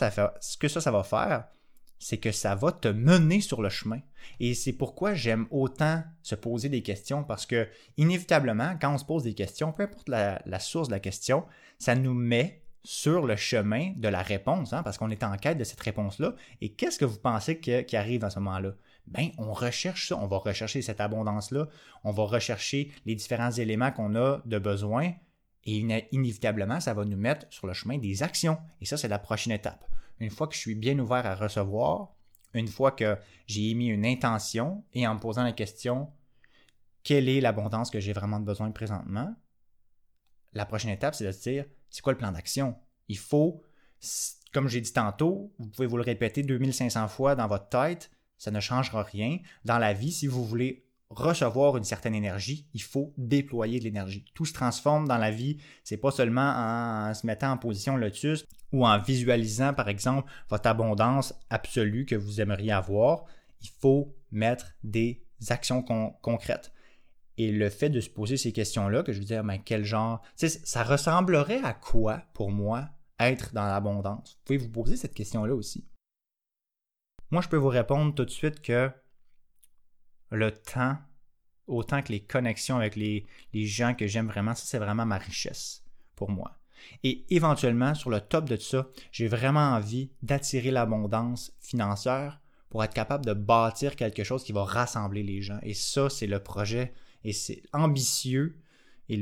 va 0.92 1.04
faire, 1.04 1.48
c'est 2.00 2.18
que 2.18 2.32
ça 2.32 2.56
va 2.56 2.72
te 2.72 2.88
mener 2.88 3.42
sur 3.42 3.62
le 3.62 3.70
chemin. 3.70 4.00
Et 4.40 4.54
c'est 4.54 4.74
pourquoi 4.74 5.14
j'aime 5.14 5.48
autant 5.52 6.04
se 6.24 6.36
poser 6.36 6.70
des 6.70 6.82
questions, 6.82 7.24
parce 7.24 7.46
que 7.46 7.68
inévitablement, 7.98 8.78
quand 8.80 8.94
on 8.94 8.98
se 8.98 9.06
pose 9.06 9.24
des 9.24 9.34
questions, 9.34 9.74
peu 9.74 9.84
importe 9.84 10.08
la, 10.08 10.60
source 10.60 10.88
de 10.88 10.94
la 10.94 11.00
question, 11.00 11.46
ça 11.78 11.96
nous 11.96 12.14
met 12.14 12.59
sur 12.84 13.26
le 13.26 13.36
chemin 13.36 13.94
de 13.96 14.08
la 14.08 14.22
réponse, 14.22 14.74
hein, 14.74 14.84
parce 14.84 14.98
qu'on 14.98 15.10
est 15.10 15.24
en 15.24 15.36
quête 15.38 15.58
de 15.58 15.64
cette 15.64 15.82
réponse-là. 15.82 16.34
Et 16.62 16.70
qu'est-ce 16.70 16.98
que 16.98 17.06
vous 17.06 17.20
pensez 17.20 17.60
qui 17.60 17.96
arrive 17.96 18.24
à 18.24 18.30
ce 18.30 18.40
moment-là? 18.40 18.74
Ben, 19.08 19.30
on 19.38 19.52
recherche 19.54 20.10
ça, 20.10 20.18
on 20.18 20.28
va 20.28 20.38
rechercher 20.38 20.82
cette 20.82 21.02
abondance-là, 21.02 21.68
on 22.04 22.12
va 22.12 22.24
rechercher 22.24 22.92
les 23.06 23.16
différents 23.16 23.52
éléments 23.52 23.92
qu'on 23.92 24.16
a 24.16 24.42
de 24.46 24.60
besoin, 24.60 25.14
et 25.66 26.08
inévitablement, 26.12 26.80
ça 26.80 26.94
va 26.94 27.06
nous 27.06 27.18
mettre 27.18 27.46
sur 27.50 27.68
le 27.68 27.74
chemin 27.74 27.98
des 27.98 28.24
actions. 28.24 28.58
Et 28.82 28.86
ça, 28.86 28.98
c'est 28.98 29.08
la 29.08 29.20
prochaine 29.20 29.54
étape 29.54 29.86
une 30.20 30.30
fois 30.30 30.48
que 30.48 30.54
je 30.54 30.60
suis 30.60 30.76
bien 30.76 30.98
ouvert 31.00 31.26
à 31.26 31.36
recevoir, 31.36 32.10
une 32.54 32.68
fois 32.68 32.92
que 32.92 33.18
j'ai 33.48 33.70
émis 33.70 33.88
une 33.88 34.06
intention 34.06 34.84
et 34.94 35.08
en 35.08 35.16
me 35.16 35.20
posant 35.20 35.44
la 35.44 35.54
question 35.54 36.10
quelle 37.04 37.30
est 37.30 37.42
l'abondance 37.42 37.90
que 37.90 38.00
j'ai 38.00 38.14
vraiment 38.14 38.40
besoin 38.40 38.72
présentement, 38.72 39.34
la 40.54 40.66
prochaine 40.66 40.92
étape, 40.92 41.16
c'est 41.16 41.26
de 41.26 41.32
se 41.32 41.42
dire 41.42 41.66
c'est 41.90 42.02
quoi 42.02 42.14
le 42.14 42.18
plan 42.18 42.32
d'action? 42.32 42.76
Il 43.08 43.18
faut, 43.18 43.62
comme 44.54 44.68
j'ai 44.68 44.82
dit 44.82 44.94
tantôt, 44.94 45.54
vous 45.58 45.68
pouvez 45.68 45.88
vous 45.88 45.98
le 45.98 46.04
répéter 46.04 46.44
2500 46.44 47.08
fois 47.08 47.36
dans 47.36 47.48
votre 47.48 47.70
tête, 47.70 48.12
ça 48.38 48.52
ne 48.52 48.60
changera 48.60 49.04
rien. 49.04 49.40
Dans 49.66 49.80
la 49.80 49.94
vie, 49.94 50.12
si 50.12 50.28
vous 50.28 50.46
voulez 50.46 50.86
recevoir 51.10 51.76
une 51.76 51.84
certaine 51.84 52.16
énergie, 52.16 52.68
il 52.74 52.82
faut 52.82 53.14
déployer 53.18 53.80
de 53.80 53.84
l'énergie. 53.84 54.26
Tout 54.34 54.46
se 54.46 54.54
transforme 54.54 55.08
dans 55.08 55.18
la 55.18 55.32
vie. 55.32 55.58
C'est 55.84 55.98
pas 55.98 56.12
seulement 56.12 56.54
en, 56.56 57.14
se 57.14 57.26
mettant 57.26 57.52
en 57.52 57.58
position 57.58 57.98
lotus 57.98 58.46
ou 58.72 58.86
en 58.86 59.00
visualisant, 59.00 59.74
par 59.74 59.90
exemple, 59.90 60.32
votre 60.50 60.68
abondance 60.68 61.34
absolue 61.50 62.06
que 62.06 62.16
vous 62.16 62.40
aimeriez 62.42 62.72
avoir. 62.72 63.26
Il 63.62 63.70
faut 63.82 64.16
mettre 64.32 64.74
des 64.84 65.24
actions 65.50 65.84
concrètes. 66.22 66.72
Et 67.40 67.54
le 67.54 67.70
fait 67.70 67.90
de 67.90 68.02
se 68.02 68.10
poser 68.10 68.36
ces 68.36 68.52
questions-là, 68.52 69.02
que 69.02 69.14
je 69.14 69.20
veux 69.20 69.26
dire, 69.26 69.46
mais 69.46 69.62
quel 69.64 69.86
genre, 69.86 70.22
ça 70.36 70.84
ressemblerait 70.84 71.62
à 71.64 71.74
quoi 71.74 72.22
pour 72.34 72.52
moi 72.52 72.90
être 73.18 73.54
dans 73.54 73.66
l'abondance? 73.66 74.34
Vous 74.34 74.44
pouvez 74.44 74.58
vous 74.58 74.70
poser 74.70 74.98
cette 74.98 75.14
question-là 75.14 75.56
aussi? 75.56 75.88
Moi, 77.32 77.42
je 77.42 77.48
peux 77.48 77.56
vous 77.56 77.70
répondre 77.70 78.14
tout 78.14 78.26
de 78.26 78.30
suite 78.30 78.62
que 78.62 78.92
le 80.32 80.52
temps, 80.52 80.98
autant 81.66 82.02
que 82.02 82.12
les 82.12 82.20
connexions 82.20 82.76
avec 82.76 82.98
les, 82.98 83.26
gens 83.54 83.94
que 83.94 84.06
j'aime 84.06 84.28
vraiment, 84.28 84.54
ça 84.54 84.66
c'est 84.66 84.78
vraiment 84.78 85.06
ma 85.06 85.18
richesse 85.18 85.86
pour 86.18 86.30
moi. 86.30 86.60
Et 87.04 87.26
éventuellement, 87.30 87.96
sur 87.96 88.10
le 88.10 88.20
top 88.20 88.50
de 88.50 88.58
tout 88.58 88.64
ça, 88.64 88.90
j'ai 89.14 89.30
vraiment 89.30 89.76
envie 89.76 90.12
d'attirer 90.24 90.72
l'abondance 90.72 91.54
financière 91.62 92.42
pour 92.70 92.84
être 92.84 92.94
capable 92.94 93.26
de 93.26 93.34
bâtir 93.34 93.96
quelque 93.96 94.26
chose 94.26 94.44
qui 94.44 94.52
va 94.52 94.66
rassembler 94.66 95.24
les 95.24 95.42
gens. 95.42 95.60
Et 95.64 95.74
ça, 95.74 96.10
c'est 96.10 96.28
le 96.28 96.44
projet 96.44 96.94
et 97.24 97.34
c'est 97.34 97.62
ambitieux 97.74 98.56
et 99.10 99.18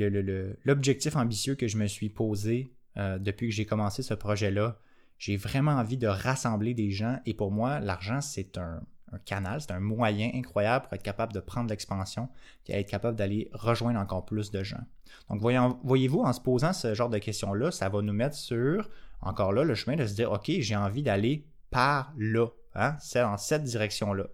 l'objectif 0.66 1.16
ambitieux 1.16 1.56
que 1.56 1.68
je 1.68 1.78
me 1.78 1.88
suis 1.88 2.10
posé 2.10 2.74
euh, 2.98 3.18
depuis 3.18 3.48
que 3.50 3.56
j'ai 3.56 3.66
commencé 3.66 4.04
ce 4.04 4.14
projet-là. 4.14 4.78
J'ai 5.18 5.38
vraiment 5.38 5.72
envie 5.72 5.98
de 5.98 6.08
rassembler 6.08 6.74
des 6.74 6.92
gens 6.92 7.20
et 7.26 7.34
pour 7.34 7.52
moi, 7.52 7.80
l'argent, 7.80 8.22
c'est 8.22 8.58
un, 8.58 8.82
canal, 9.24 9.62
c'est 9.62 9.72
un 9.72 9.80
moyen 9.80 10.30
incroyable 10.34 10.86
pour 10.86 10.94
être 10.94 11.04
capable 11.04 11.32
de 11.32 11.40
prendre 11.40 11.70
l'expansion 11.70 12.28
et 12.68 12.74
être 12.74 12.90
capable 12.90 13.18
d'aller 13.18 13.50
rejoindre 13.54 14.00
encore 14.00 14.26
plus 14.26 14.52
de 14.52 14.64
gens. 14.64 14.84
Donc, 15.30 15.40
voyez-vous, 15.40 16.20
en 16.20 16.34
se 16.34 16.42
posant 16.42 16.74
ce 16.74 16.94
genre 16.94 17.10
de 17.10 17.18
questions-là, 17.18 17.72
ça 17.72 17.88
va 17.88 18.02
nous 18.02 18.14
mettre 18.14 18.36
sur, 18.36 18.90
encore 19.22 19.54
là, 19.54 19.64
le 19.64 19.76
chemin 19.76 19.96
de 19.96 20.06
se 20.06 20.14
dire, 20.14 20.34
OK, 20.34 20.52
j'ai 20.60 20.76
envie 20.76 21.04
d'aller 21.04 21.46
par 21.72 22.14
là, 22.18 22.48
hein, 22.76 22.98
c'est 23.00 23.22
dans 23.22 23.38
cette 23.38 23.64
direction-là. 23.64 24.28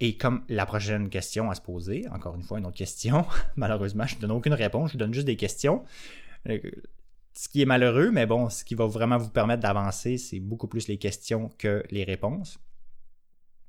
Et 0.00 0.16
comme 0.16 0.44
la 0.48 0.66
prochaine 0.66 1.08
question 1.08 1.50
à 1.50 1.54
se 1.54 1.60
poser, 1.60 2.08
encore 2.08 2.34
une 2.34 2.42
fois, 2.42 2.58
une 2.58 2.66
autre 2.66 2.76
question, 2.76 3.24
malheureusement, 3.56 4.06
je 4.06 4.16
ne 4.16 4.20
donne 4.20 4.32
aucune 4.32 4.54
réponse, 4.54 4.92
je 4.92 4.98
donne 4.98 5.14
juste 5.14 5.26
des 5.26 5.36
questions. 5.36 5.84
Euh, 6.48 6.58
ce 7.34 7.48
qui 7.48 7.62
est 7.62 7.66
malheureux, 7.66 8.10
mais 8.10 8.26
bon, 8.26 8.48
ce 8.48 8.64
qui 8.64 8.74
va 8.74 8.86
vraiment 8.86 9.18
vous 9.18 9.30
permettre 9.30 9.62
d'avancer, 9.62 10.18
c'est 10.18 10.40
beaucoup 10.40 10.68
plus 10.68 10.88
les 10.88 10.98
questions 10.98 11.50
que 11.58 11.82
les 11.90 12.04
réponses. 12.04 12.58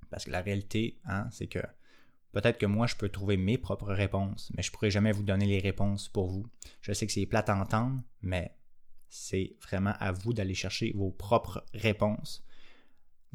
Parce 0.09 0.25
que 0.25 0.31
la 0.31 0.41
réalité, 0.41 0.99
hein, 1.05 1.27
c'est 1.31 1.47
que 1.47 1.59
peut-être 2.31 2.59
que 2.59 2.65
moi, 2.65 2.85
je 2.85 2.95
peux 2.95 3.09
trouver 3.09 3.37
mes 3.37 3.57
propres 3.57 3.91
réponses, 3.91 4.51
mais 4.55 4.61
je 4.61 4.69
ne 4.69 4.73
pourrai 4.73 4.91
jamais 4.91 5.11
vous 5.11 5.23
donner 5.23 5.45
les 5.45 5.59
réponses 5.59 6.09
pour 6.09 6.27
vous. 6.27 6.45
Je 6.81 6.93
sais 6.93 7.07
que 7.07 7.11
c'est 7.11 7.25
plate 7.25 7.49
à 7.49 7.55
entendre, 7.55 8.01
mais 8.21 8.55
c'est 9.09 9.55
vraiment 9.61 9.93
à 9.99 10.11
vous 10.11 10.33
d'aller 10.33 10.53
chercher 10.53 10.91
vos 10.95 11.09
propres 11.09 11.65
réponses. 11.73 12.45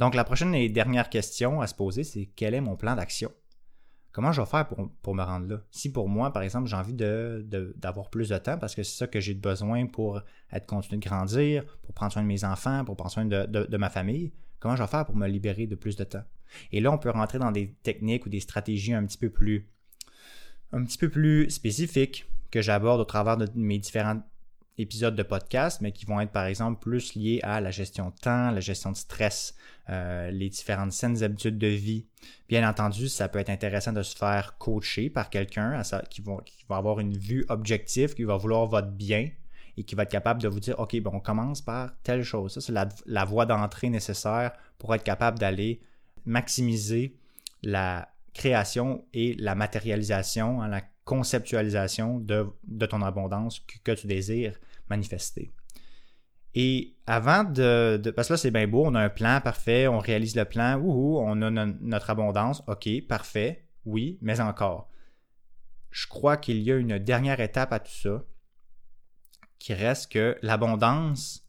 Donc, 0.00 0.14
la 0.14 0.24
prochaine 0.24 0.54
et 0.54 0.70
dernière 0.70 1.10
question 1.10 1.60
à 1.60 1.66
se 1.66 1.74
poser, 1.74 2.04
c'est 2.04 2.30
quel 2.34 2.54
est 2.54 2.62
mon 2.62 2.74
plan 2.74 2.96
d'action? 2.96 3.30
Comment 4.12 4.32
je 4.32 4.40
vais 4.40 4.46
faire 4.46 4.66
pour, 4.66 5.14
me 5.14 5.22
rendre 5.22 5.46
là? 5.46 5.60
Si 5.70 5.92
pour 5.92 6.08
moi, 6.08 6.32
par 6.32 6.42
exemple, 6.42 6.68
j'ai 6.68 6.76
envie 6.76 6.94
d'avoir 6.94 8.06
de, 8.06 8.10
plus 8.10 8.30
de 8.30 8.38
temps 8.38 8.56
parce 8.56 8.74
que 8.74 8.82
c'est 8.82 8.96
ça 8.96 9.06
que 9.06 9.20
j'ai 9.20 9.34
besoin 9.34 9.86
pour 9.86 10.22
être 10.52 10.64
continué 10.64 10.96
de 10.96 11.06
grandir, 11.06 11.66
pour 11.82 11.92
prendre 11.92 12.14
soin 12.14 12.22
de 12.22 12.26
mes 12.26 12.44
enfants, 12.44 12.82
pour 12.86 12.96
prendre 12.96 13.12
soin 13.12 13.26
de 13.26 13.76
ma 13.76 13.90
famille, 13.90 14.32
comment 14.58 14.74
je 14.74 14.82
vais 14.82 14.88
faire 14.88 15.04
pour 15.04 15.16
me 15.16 15.28
libérer 15.28 15.66
de 15.66 15.74
plus 15.74 15.96
de 15.96 16.04
temps? 16.04 16.24
Et 16.72 16.80
là, 16.80 16.90
on 16.90 16.98
peut 16.98 17.10
rentrer 17.10 17.38
dans 17.38 17.52
des 17.52 17.74
techniques 17.82 18.24
ou 18.24 18.30
des 18.30 18.40
stratégies 18.40 18.94
un 18.94 19.04
petit 19.04 19.18
peu 19.18 19.28
plus, 19.28 19.68
un 20.72 20.82
petit 20.82 20.96
peu 20.96 21.10
plus 21.10 21.50
spécifiques 21.50 22.24
que 22.50 22.62
j'aborde 22.62 23.02
au 23.02 23.04
travers 23.04 23.36
de 23.36 23.46
mes 23.54 23.78
différents 23.78 24.22
épisodes 24.80 25.14
de 25.14 25.22
podcast, 25.22 25.80
mais 25.80 25.92
qui 25.92 26.06
vont 26.06 26.20
être 26.20 26.32
par 26.32 26.46
exemple 26.46 26.80
plus 26.80 27.14
liés 27.14 27.40
à 27.42 27.60
la 27.60 27.70
gestion 27.70 28.10
de 28.10 28.14
temps, 28.14 28.50
la 28.50 28.60
gestion 28.60 28.92
de 28.92 28.96
stress, 28.96 29.54
euh, 29.88 30.30
les 30.30 30.48
différentes 30.48 30.92
saines 30.92 31.22
habitudes 31.22 31.58
de 31.58 31.66
vie. 31.66 32.06
Bien 32.48 32.68
entendu, 32.68 33.08
ça 33.08 33.28
peut 33.28 33.38
être 33.38 33.50
intéressant 33.50 33.92
de 33.92 34.02
se 34.02 34.16
faire 34.16 34.56
coacher 34.58 35.10
par 35.10 35.30
quelqu'un 35.30 35.82
qui 36.08 36.22
va, 36.68 36.76
avoir 36.76 37.00
une 37.00 37.16
vue 37.16 37.44
objective, 37.48 38.14
qui 38.14 38.24
va 38.24 38.36
vouloir 38.36 38.66
votre 38.66 38.90
bien 38.90 39.30
et 39.76 39.84
qui 39.84 39.94
va 39.94 40.02
être 40.02 40.10
capable 40.10 40.42
de 40.42 40.48
vous 40.48 40.60
dire, 40.60 40.78
OK, 40.78 40.98
bon, 41.00 41.12
on 41.14 41.20
commence 41.20 41.62
par 41.62 41.92
telle 42.02 42.22
chose. 42.22 42.54
Ça, 42.54 42.60
c'est 42.60 42.72
la, 42.72 42.88
la 43.06 43.24
voie 43.24 43.46
d'entrée 43.46 43.88
nécessaire 43.88 44.52
pour 44.78 44.94
être 44.94 45.04
capable 45.04 45.38
d'aller 45.38 45.80
maximiser 46.24 47.16
la 47.62 48.08
création 48.34 49.04
et 49.12 49.34
la 49.34 49.54
matérialisation, 49.54 50.62
hein, 50.62 50.68
la 50.68 50.82
conceptualisation 51.04 52.20
de, 52.20 52.46
ton 52.86 53.02
abondance 53.02 53.60
que, 53.84 53.92
tu 53.92 54.06
désires 54.06 54.58
manifester. 54.90 55.52
Et 56.54 56.96
avant 57.06 57.44
de, 57.44 58.12
Parce 58.14 58.28
que 58.28 58.34
là, 58.34 58.36
c'est 58.36 58.50
bien 58.50 58.66
beau, 58.66 58.84
on 58.84 58.94
a 58.94 59.00
un 59.00 59.08
plan 59.08 59.40
parfait, 59.40 59.86
on 59.86 59.98
réalise 59.98 60.34
le 60.34 60.44
plan, 60.44 60.78
ouhou, 60.78 61.18
on 61.18 61.40
a 61.42 61.50
notre 61.50 62.10
abondance, 62.10 62.62
ok, 62.66 62.88
parfait, 63.08 63.64
oui, 63.84 64.18
mais 64.20 64.40
encore. 64.40 64.90
Je 65.90 66.06
crois 66.06 66.36
qu'il 66.36 66.60
y 66.60 66.72
a 66.72 66.76
une 66.76 66.98
dernière 66.98 67.40
étape 67.40 67.72
à 67.72 67.80
tout 67.80 67.92
ça, 67.92 68.24
qui 69.58 69.74
reste 69.74 70.10
que 70.10 70.36
l'abondance, 70.42 71.46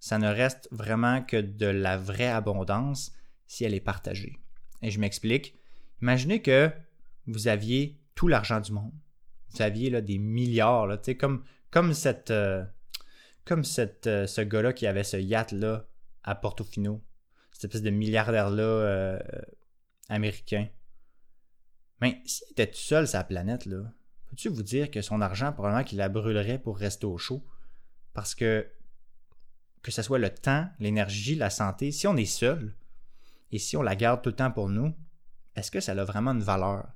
ça 0.00 0.18
ne 0.18 0.28
reste 0.28 0.68
vraiment 0.70 1.22
que 1.22 1.36
de 1.36 1.66
la 1.66 1.96
vraie 1.96 2.28
abondance 2.28 3.12
si 3.46 3.64
elle 3.64 3.74
est 3.74 3.80
partagée. 3.80 4.38
Et 4.82 4.90
je 4.90 5.00
m'explique. 5.00 5.54
Imaginez 6.02 6.40
que 6.40 6.70
vous 7.26 7.48
aviez 7.48 8.00
tout 8.14 8.28
l'argent 8.28 8.60
du 8.60 8.72
monde. 8.72 8.92
Vous 9.52 9.62
aviez 9.62 9.90
là, 9.90 10.00
des 10.00 10.18
milliards, 10.18 10.86
là, 10.86 10.98
comme, 11.18 11.44
comme 11.70 11.94
cette, 11.94 12.30
euh, 12.30 12.64
euh, 13.50 14.26
ce 14.26 14.40
gars-là 14.40 14.72
qui 14.72 14.86
avait 14.86 15.04
ce 15.04 15.16
yacht-là 15.16 15.86
à 16.22 16.34
Portofino, 16.34 17.02
cette 17.52 17.64
espèce 17.64 17.82
de 17.82 17.90
milliardaire-là 17.90 18.62
euh, 18.62 19.18
américain. 20.08 20.68
Mais 22.00 22.20
s'il 22.24 22.50
était 22.52 22.68
tout 22.68 22.78
seul 22.78 23.08
sa 23.08 23.24
planète, 23.24 23.66
là, 23.66 23.82
peux-tu 24.28 24.48
vous 24.48 24.62
dire 24.62 24.90
que 24.90 25.02
son 25.02 25.20
argent, 25.20 25.52
probablement 25.52 25.84
qu'il 25.84 25.98
la 25.98 26.08
brûlerait 26.08 26.58
pour 26.58 26.78
rester 26.78 27.06
au 27.06 27.18
chaud? 27.18 27.44
Parce 28.12 28.34
que, 28.34 28.66
que 29.82 29.90
ce 29.90 30.02
soit 30.02 30.18
le 30.18 30.30
temps, 30.30 30.68
l'énergie, 30.78 31.34
la 31.34 31.50
santé, 31.50 31.90
si 31.92 32.06
on 32.06 32.16
est 32.16 32.24
seul, 32.24 32.74
et 33.52 33.58
si 33.58 33.76
on 33.76 33.82
la 33.82 33.96
garde 33.96 34.22
tout 34.22 34.30
le 34.30 34.36
temps 34.36 34.50
pour 34.50 34.68
nous, 34.68 34.94
est-ce 35.56 35.70
que 35.70 35.80
ça 35.80 35.92
a 35.92 36.04
vraiment 36.04 36.30
une 36.32 36.42
valeur? 36.42 36.86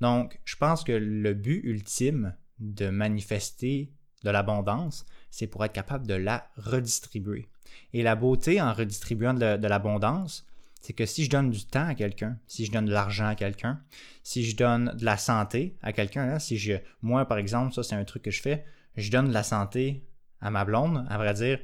Donc, 0.00 0.40
je 0.44 0.56
pense 0.56 0.84
que 0.84 0.92
le 0.92 1.34
but 1.34 1.60
ultime 1.64 2.34
de 2.58 2.88
manifester 2.90 3.92
de 4.22 4.30
l'abondance, 4.30 5.06
c'est 5.30 5.46
pour 5.46 5.64
être 5.64 5.72
capable 5.72 6.06
de 6.06 6.14
la 6.14 6.48
redistribuer. 6.56 7.48
Et 7.92 8.02
la 8.02 8.16
beauté 8.16 8.60
en 8.60 8.72
redistribuant 8.72 9.34
de, 9.34 9.66
l'abondance, 9.66 10.46
c'est 10.80 10.92
que 10.92 11.06
si 11.06 11.24
je 11.24 11.30
donne 11.30 11.50
du 11.50 11.64
temps 11.64 11.86
à 11.86 11.94
quelqu'un, 11.94 12.38
si 12.46 12.66
je 12.66 12.72
donne 12.72 12.86
de 12.86 12.92
l'argent 12.92 13.26
à 13.26 13.34
quelqu'un, 13.34 13.80
si 14.22 14.44
je 14.44 14.56
donne 14.56 14.94
de 14.96 15.04
la 15.04 15.16
santé 15.16 15.76
à 15.82 15.92
quelqu'un, 15.92 16.34
hein, 16.34 16.38
si 16.38 16.58
je, 16.58 16.74
moi 17.02 17.26
par 17.26 17.38
exemple, 17.38 17.72
ça 17.72 17.82
c'est 17.82 17.94
un 17.94 18.04
truc 18.04 18.22
que 18.22 18.30
je 18.30 18.42
fais, 18.42 18.64
je 18.96 19.10
donne 19.10 19.28
de 19.28 19.32
la 19.32 19.42
santé 19.42 20.04
à 20.40 20.50
ma 20.50 20.64
blonde, 20.64 21.06
à 21.08 21.16
vrai 21.16 21.34
dire, 21.34 21.58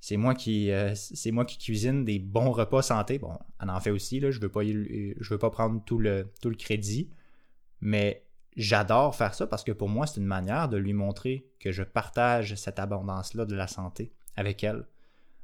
c'est 0.00 0.16
moi 0.16 0.34
qui 0.34 0.70
euh, 0.70 0.94
c'est 0.94 1.30
moi 1.30 1.46
qui 1.46 1.56
cuisine 1.56 2.04
des 2.04 2.18
bons 2.18 2.50
repas 2.50 2.82
santé. 2.82 3.18
Bon, 3.18 3.38
elle 3.62 3.70
en 3.70 3.80
fait 3.80 3.90
aussi 3.90 4.20
là, 4.20 4.30
je 4.30 4.38
veux 4.40 4.50
pas 4.50 4.62
veux 4.62 5.38
pas 5.38 5.50
prendre 5.50 5.82
tout 5.84 5.98
le 5.98 6.26
crédit, 6.58 7.08
mais 7.84 8.24
j'adore 8.56 9.14
faire 9.14 9.34
ça 9.34 9.46
parce 9.46 9.62
que 9.62 9.70
pour 9.70 9.88
moi, 9.88 10.06
c'est 10.06 10.20
une 10.20 10.26
manière 10.26 10.68
de 10.68 10.78
lui 10.78 10.94
montrer 10.94 11.46
que 11.60 11.70
je 11.70 11.82
partage 11.82 12.54
cette 12.56 12.78
abondance-là 12.78 13.44
de 13.44 13.54
la 13.54 13.68
santé 13.68 14.10
avec 14.36 14.64
elle. 14.64 14.86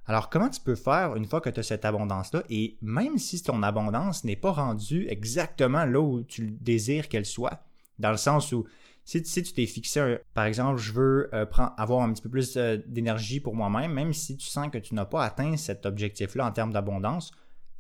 Alors, 0.07 0.31
comment 0.31 0.49
tu 0.49 0.61
peux 0.61 0.75
faire 0.75 1.15
une 1.17 1.27
fois 1.27 1.41
que 1.41 1.51
tu 1.51 1.61
as 1.61 1.63
cette 1.63 1.85
abondance-là? 1.85 2.43
Et 2.49 2.79
même 2.81 3.19
si 3.19 3.43
ton 3.43 3.63
abondance 3.63 4.25
n'est 4.25 4.37
pas 4.37 4.53
rendue 4.53 5.07
exactement 5.09 5.85
là 5.85 6.01
où 6.01 6.23
tu 6.23 6.51
désires 6.61 7.09
qu'elle 7.09 7.27
soit, 7.27 7.63
dans 7.99 8.11
le 8.11 8.17
sens 8.17 8.53
où 8.53 8.67
si, 9.05 9.23
tu 9.23 9.53
t'es 9.53 9.67
fixé, 9.67 10.19
par 10.35 10.47
exemple, 10.47 10.81
je 10.81 10.93
veux 10.93 11.29
euh, 11.35 11.45
avoir 11.77 12.03
un 12.03 12.13
petit 12.13 12.23
peu 12.23 12.31
plus 12.31 12.57
euh, 12.57 12.79
d'énergie 12.87 13.41
pour 13.41 13.55
moi-même, 13.55 13.93
même 13.93 14.13
si 14.13 14.37
tu 14.37 14.47
sens 14.47 14.69
que 14.71 14.79
tu 14.79 14.95
n'as 14.95 15.05
pas 15.05 15.25
atteint 15.25 15.57
cet 15.57 15.85
objectif-là 15.85 16.47
en 16.47 16.53
termes 16.53 16.73
d'abondance, 16.73 17.33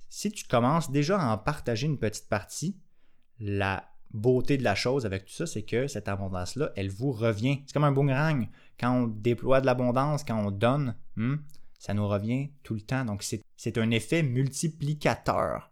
si 0.08 0.30
tu 0.30 0.44
commences 0.44 0.90
déjà 0.90 1.18
à 1.18 1.32
en 1.32 1.38
partager 1.38 1.86
une 1.86 1.98
petite 1.98 2.28
partie, 2.28 2.76
la 3.38 3.89
beauté 4.12 4.56
de 4.58 4.64
la 4.64 4.74
chose 4.74 5.06
avec 5.06 5.24
tout 5.24 5.32
ça, 5.32 5.46
c'est 5.46 5.62
que 5.62 5.86
cette 5.86 6.08
abondance-là, 6.08 6.72
elle 6.76 6.90
vous 6.90 7.12
revient. 7.12 7.60
C'est 7.66 7.72
comme 7.72 7.84
un 7.84 7.92
boomerang. 7.92 8.48
Quand 8.78 8.94
on 8.94 9.06
déploie 9.06 9.60
de 9.60 9.66
l'abondance, 9.66 10.24
quand 10.24 10.38
on 10.38 10.50
donne, 10.50 10.94
hmm, 11.16 11.36
ça 11.78 11.94
nous 11.94 12.08
revient 12.08 12.50
tout 12.62 12.74
le 12.74 12.80
temps. 12.80 13.04
Donc, 13.04 13.22
c'est 13.56 13.78
un 13.78 13.90
effet 13.90 14.22
multiplicateur. 14.22 15.70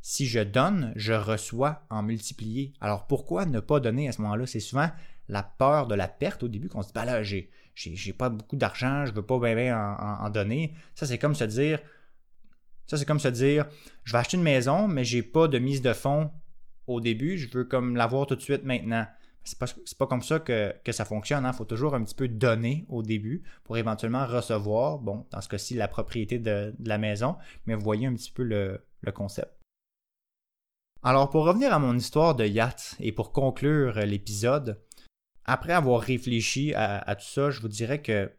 Si 0.00 0.26
je 0.26 0.40
donne, 0.40 0.92
je 0.96 1.12
reçois 1.12 1.82
en 1.90 2.02
multiplié. 2.02 2.72
Alors, 2.80 3.06
pourquoi 3.06 3.46
ne 3.46 3.60
pas 3.60 3.80
donner 3.80 4.08
à 4.08 4.12
ce 4.12 4.20
moment-là? 4.22 4.46
C'est 4.46 4.60
souvent 4.60 4.90
la 5.28 5.42
peur 5.42 5.86
de 5.86 5.94
la 5.94 6.08
perte 6.08 6.42
au 6.42 6.48
début 6.48 6.68
qu'on 6.68 6.82
se 6.82 6.88
dit, 6.88 6.92
bah 6.94 7.04
là, 7.04 7.22
j'ai, 7.22 7.50
pas 8.16 8.28
beaucoup 8.28 8.56
d'argent, 8.56 9.06
je 9.06 9.12
veux 9.12 9.24
pas 9.24 9.38
bien, 9.38 9.78
en, 9.78 10.24
en, 10.24 10.30
donner. 10.30 10.74
Ça, 10.94 11.06
c'est 11.06 11.18
comme 11.18 11.34
se 11.34 11.44
dire, 11.44 11.78
ça, 12.86 12.96
c'est 12.96 13.04
comme 13.04 13.20
se 13.20 13.28
dire, 13.28 13.66
je 14.04 14.12
vais 14.12 14.18
acheter 14.18 14.36
une 14.36 14.42
maison, 14.42 14.88
mais 14.88 15.04
j'ai 15.04 15.22
pas 15.22 15.46
de 15.48 15.58
mise 15.58 15.82
de 15.82 15.92
fonds 15.92 16.30
au 16.86 17.00
début, 17.00 17.38
je 17.38 17.48
veux 17.48 17.64
comme 17.64 17.96
l'avoir 17.96 18.26
tout 18.26 18.36
de 18.36 18.40
suite 18.40 18.64
maintenant. 18.64 19.06
C'est 19.44 19.58
pas, 19.58 19.66
pas 19.98 20.06
comme 20.06 20.22
ça 20.22 20.38
que, 20.38 20.72
ça 20.92 21.04
fonctionne. 21.04 21.42
Il 21.42 21.46
hein. 21.46 21.52
faut 21.52 21.64
toujours 21.64 21.94
un 21.94 22.04
petit 22.04 22.14
peu 22.14 22.28
donner 22.28 22.86
au 22.88 23.02
début 23.02 23.42
pour 23.64 23.76
éventuellement 23.76 24.24
recevoir, 24.24 24.98
bon, 24.98 25.26
dans 25.30 25.40
ce 25.40 25.48
cas-ci, 25.48 25.74
la 25.74 25.88
propriété 25.88 26.38
de, 26.38 26.74
la 26.84 26.98
maison, 26.98 27.36
mais 27.66 27.74
vous 27.74 27.82
voyez 27.82 28.06
un 28.06 28.14
petit 28.14 28.30
peu 28.30 28.44
le, 28.44 28.80
concept. 29.12 29.50
Alors, 31.02 31.28
pour 31.28 31.44
revenir 31.44 31.72
à 31.72 31.80
mon 31.80 31.96
histoire 31.96 32.36
de 32.36 32.46
yacht 32.46 32.94
et 33.00 33.10
pour 33.10 33.32
conclure 33.32 33.98
l'épisode, 34.06 34.80
après 35.44 35.72
avoir 35.72 36.00
réfléchi 36.00 36.72
à, 36.74 36.98
à, 36.98 37.16
tout 37.16 37.26
ça, 37.26 37.50
je 37.50 37.60
vous 37.60 37.68
dirais 37.68 38.00
que, 38.00 38.30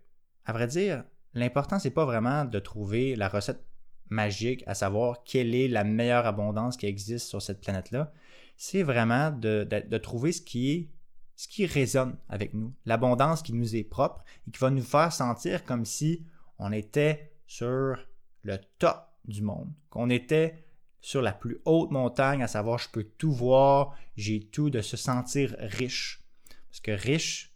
à 0.45 0.53
vrai 0.53 0.67
dire, 0.67 1.03
l'important, 1.33 1.79
c'est 1.79 1.91
pas 1.91 2.05
vraiment 2.05 2.45
de 2.45 2.59
trouver 2.59 3.17
la 3.17 3.27
recette 3.27 3.65
magique, 4.09 4.63
à 4.67 4.73
savoir 4.73 5.23
quelle 5.25 5.53
est 5.53 5.67
la 5.67 5.83
meilleure 5.83 6.25
abondance 6.25 6.77
qui 6.77 6.85
existe 6.85 7.27
sur 7.27 7.41
cette 7.41 7.59
planète-là 7.59 8.13
c'est 8.55 8.83
vraiment 8.83 9.31
de, 9.31 9.97
trouver 9.97 10.31
ce 10.31 10.41
qui 10.41 10.71
est 10.71 10.89
ce 11.35 11.47
qui 11.47 11.65
résonne 11.65 12.15
avec 12.29 12.53
nous, 12.53 12.73
l'abondance 12.85 13.41
qui 13.41 13.53
nous 13.53 13.75
est 13.75 13.83
propre 13.83 14.23
et 14.47 14.51
qui 14.51 14.59
va 14.59 14.69
nous 14.69 14.83
faire 14.83 15.11
sentir 15.11 15.65
comme 15.65 15.83
si 15.83 16.25
on 16.59 16.71
était 16.71 17.33
sur 17.47 17.97
le 18.43 18.57
top 18.77 18.97
du 19.25 19.41
monde, 19.41 19.73
qu'on 19.89 20.09
était 20.09 20.63
sur 21.01 21.21
la 21.21 21.33
plus 21.33 21.59
haute 21.65 21.91
montagne, 21.91 22.43
à 22.43 22.47
savoir 22.47 22.77
je 22.77 22.89
peux 22.89 23.03
tout 23.03 23.31
voir, 23.31 23.97
j'ai 24.15 24.47
tout, 24.47 24.69
de 24.69 24.81
se 24.81 24.95
sentir 24.95 25.55
riche. 25.59 26.23
Parce 26.69 26.79
que 26.79 26.91
riche, 26.91 27.53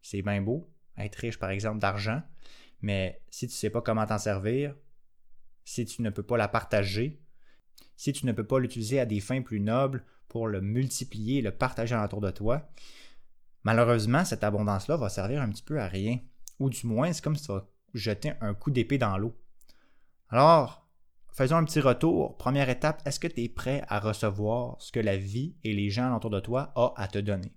c'est 0.00 0.22
bien 0.22 0.40
beau, 0.40 0.70
être 0.96 1.16
riche 1.16 1.38
par 1.38 1.50
exemple 1.50 1.80
d'argent, 1.80 2.22
mais 2.80 3.20
si 3.30 3.46
tu 3.46 3.52
ne 3.52 3.56
sais 3.56 3.70
pas 3.70 3.82
comment 3.82 4.06
t'en 4.06 4.18
servir, 4.18 4.74
si 5.64 5.84
tu 5.84 6.02
ne 6.02 6.10
peux 6.10 6.22
pas 6.22 6.36
la 6.36 6.48
partager, 6.48 7.20
si 7.96 8.12
tu 8.12 8.26
ne 8.26 8.32
peux 8.32 8.46
pas 8.46 8.58
l'utiliser 8.58 9.00
à 9.00 9.06
des 9.06 9.20
fins 9.20 9.42
plus 9.42 9.60
nobles 9.60 10.04
pour 10.28 10.48
le 10.48 10.60
multiplier, 10.60 11.42
le 11.42 11.50
partager 11.50 11.96
autour 11.96 12.20
de 12.20 12.30
toi, 12.30 12.68
malheureusement, 13.64 14.24
cette 14.24 14.44
abondance-là 14.44 14.96
va 14.96 15.08
servir 15.08 15.42
un 15.42 15.50
petit 15.50 15.62
peu 15.62 15.80
à 15.80 15.88
rien. 15.88 16.18
Ou 16.58 16.70
du 16.70 16.86
moins, 16.86 17.12
c'est 17.12 17.22
comme 17.22 17.36
si 17.36 17.46
tu 17.46 17.52
vas 17.52 17.66
jeter 17.94 18.32
un 18.40 18.54
coup 18.54 18.70
d'épée 18.70 18.98
dans 18.98 19.16
l'eau. 19.18 19.34
Alors, 20.28 20.86
faisons 21.32 21.56
un 21.56 21.64
petit 21.64 21.80
retour. 21.80 22.36
Première 22.36 22.68
étape, 22.68 23.02
est-ce 23.06 23.20
que 23.20 23.28
tu 23.28 23.42
es 23.42 23.48
prêt 23.48 23.82
à 23.88 24.00
recevoir 24.00 24.76
ce 24.80 24.92
que 24.92 25.00
la 25.00 25.16
vie 25.16 25.54
et 25.64 25.72
les 25.72 25.90
gens 25.90 26.14
autour 26.16 26.30
de 26.30 26.40
toi 26.40 26.72
ont 26.76 26.92
à 26.96 27.08
te 27.08 27.18
donner? 27.18 27.52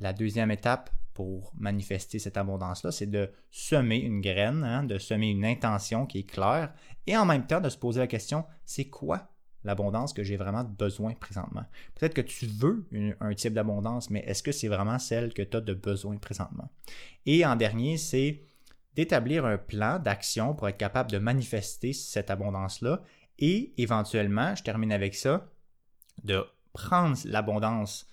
La 0.00 0.12
deuxième 0.12 0.50
étape 0.50 0.90
pour 1.14 1.52
manifester 1.56 2.18
cette 2.18 2.36
abondance-là, 2.36 2.92
c'est 2.92 3.06
de 3.06 3.32
semer 3.50 3.96
une 3.96 4.20
graine, 4.20 4.62
hein, 4.62 4.84
de 4.84 4.98
semer 4.98 5.30
une 5.30 5.46
intention 5.46 6.04
qui 6.04 6.18
est 6.18 6.30
claire 6.30 6.74
et 7.06 7.16
en 7.16 7.24
même 7.24 7.46
temps 7.46 7.60
de 7.60 7.70
se 7.70 7.78
poser 7.78 8.00
la 8.00 8.06
question, 8.06 8.44
c'est 8.66 8.90
quoi 8.90 9.30
l'abondance 9.66 10.12
que 10.12 10.22
j'ai 10.22 10.36
vraiment 10.36 10.64
besoin 10.64 11.12
présentement. 11.14 11.64
Peut-être 11.96 12.14
que 12.14 12.20
tu 12.20 12.46
veux 12.46 12.86
un 13.20 13.34
type 13.34 13.52
d'abondance, 13.52 14.10
mais 14.10 14.20
est-ce 14.20 14.42
que 14.42 14.52
c'est 14.52 14.68
vraiment 14.68 14.98
celle 14.98 15.34
que 15.34 15.42
tu 15.42 15.56
as 15.56 15.60
de 15.60 15.74
besoin 15.74 16.16
présentement? 16.16 16.70
Et 17.26 17.44
en 17.44 17.56
dernier, 17.56 17.96
c'est 17.96 18.42
d'établir 18.94 19.44
un 19.44 19.58
plan 19.58 19.98
d'action 19.98 20.54
pour 20.54 20.68
être 20.68 20.78
capable 20.78 21.10
de 21.10 21.18
manifester 21.18 21.92
cette 21.92 22.30
abondance-là 22.30 23.02
et 23.38 23.74
éventuellement, 23.76 24.54
je 24.54 24.62
termine 24.62 24.92
avec 24.92 25.14
ça, 25.14 25.50
de 26.24 26.42
prendre 26.72 27.16
l'abondance 27.24 28.08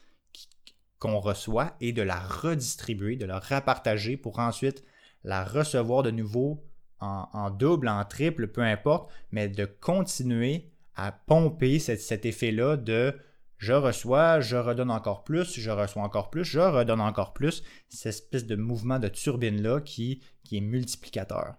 qu'on 0.98 1.20
reçoit 1.20 1.76
et 1.80 1.94
de 1.94 2.02
la 2.02 2.20
redistribuer, 2.20 3.16
de 3.16 3.26
la 3.26 3.40
repartager 3.40 4.18
pour 4.18 4.40
ensuite 4.40 4.84
la 5.24 5.46
recevoir 5.46 6.04
de 6.04 6.12
nouveau 6.12 6.66
en, 7.00 7.30
en 7.32 7.50
double, 7.52 7.88
en 7.88 8.04
triple, 8.06 8.48
peu 8.48 8.62
importe, 8.62 9.12
mais 9.32 9.48
de 9.48 9.66
continuer 9.66 10.73
à 10.96 11.12
pomper 11.12 11.80
cet, 11.80 12.26
effet-là 12.26 12.78
de 12.78 13.16
je 13.58 13.74
reçois, 13.74 14.42
je 14.42 14.58
redonne 14.58 14.92
encore 14.92 15.24
plus, 15.24 15.60
je 15.60 15.72
reçois 15.72 16.04
encore 16.04 16.30
plus, 16.30 16.44
je 16.44 16.60
redonne 16.60 17.02
encore 17.02 17.34
plus, 17.34 17.64
cette 17.90 18.08
espèce 18.08 18.46
de 18.46 18.56
mouvement 18.56 19.00
de 19.00 19.08
turbine-là 19.08 19.82
qui, 19.82 20.22
qui 20.44 20.58
est 20.58 20.62
multiplicateur. 20.62 21.56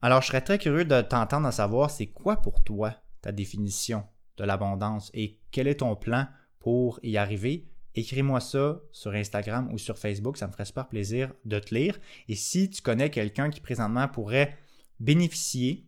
Alors, 0.00 0.22
je 0.22 0.28
serais 0.28 0.40
très 0.40 0.58
curieux 0.58 0.84
de 0.84 1.00
t'entendre 1.02 1.46
à 1.46 1.52
savoir 1.52 1.90
c'est 1.90 2.06
quoi 2.06 2.36
pour 2.36 2.62
toi 2.62 2.94
ta 3.20 3.32
définition 3.32 4.04
de 4.36 4.44
l'abondance 4.44 5.10
et 5.12 5.40
quel 5.50 5.66
est 5.66 5.80
ton 5.80 5.96
plan 5.96 6.26
pour 6.60 7.00
y 7.02 7.16
arriver? 7.16 7.68
Écris-moi 7.94 8.40
ça 8.40 8.80
sur 8.92 9.12
Instagram 9.12 9.68
ou 9.72 9.78
sur 9.78 9.98
Facebook, 9.98 10.36
ça 10.36 10.46
me 10.46 10.52
ferait 10.52 10.64
super 10.64 10.88
plaisir 10.88 11.32
de 11.44 11.58
te 11.58 11.74
lire. 11.74 11.98
Et 12.28 12.36
si 12.36 12.70
tu 12.70 12.80
connais 12.80 13.10
quelqu'un 13.10 13.50
qui 13.50 13.60
présentement 13.60 14.06
pourrait 14.06 14.56
bénéficier 15.00 15.87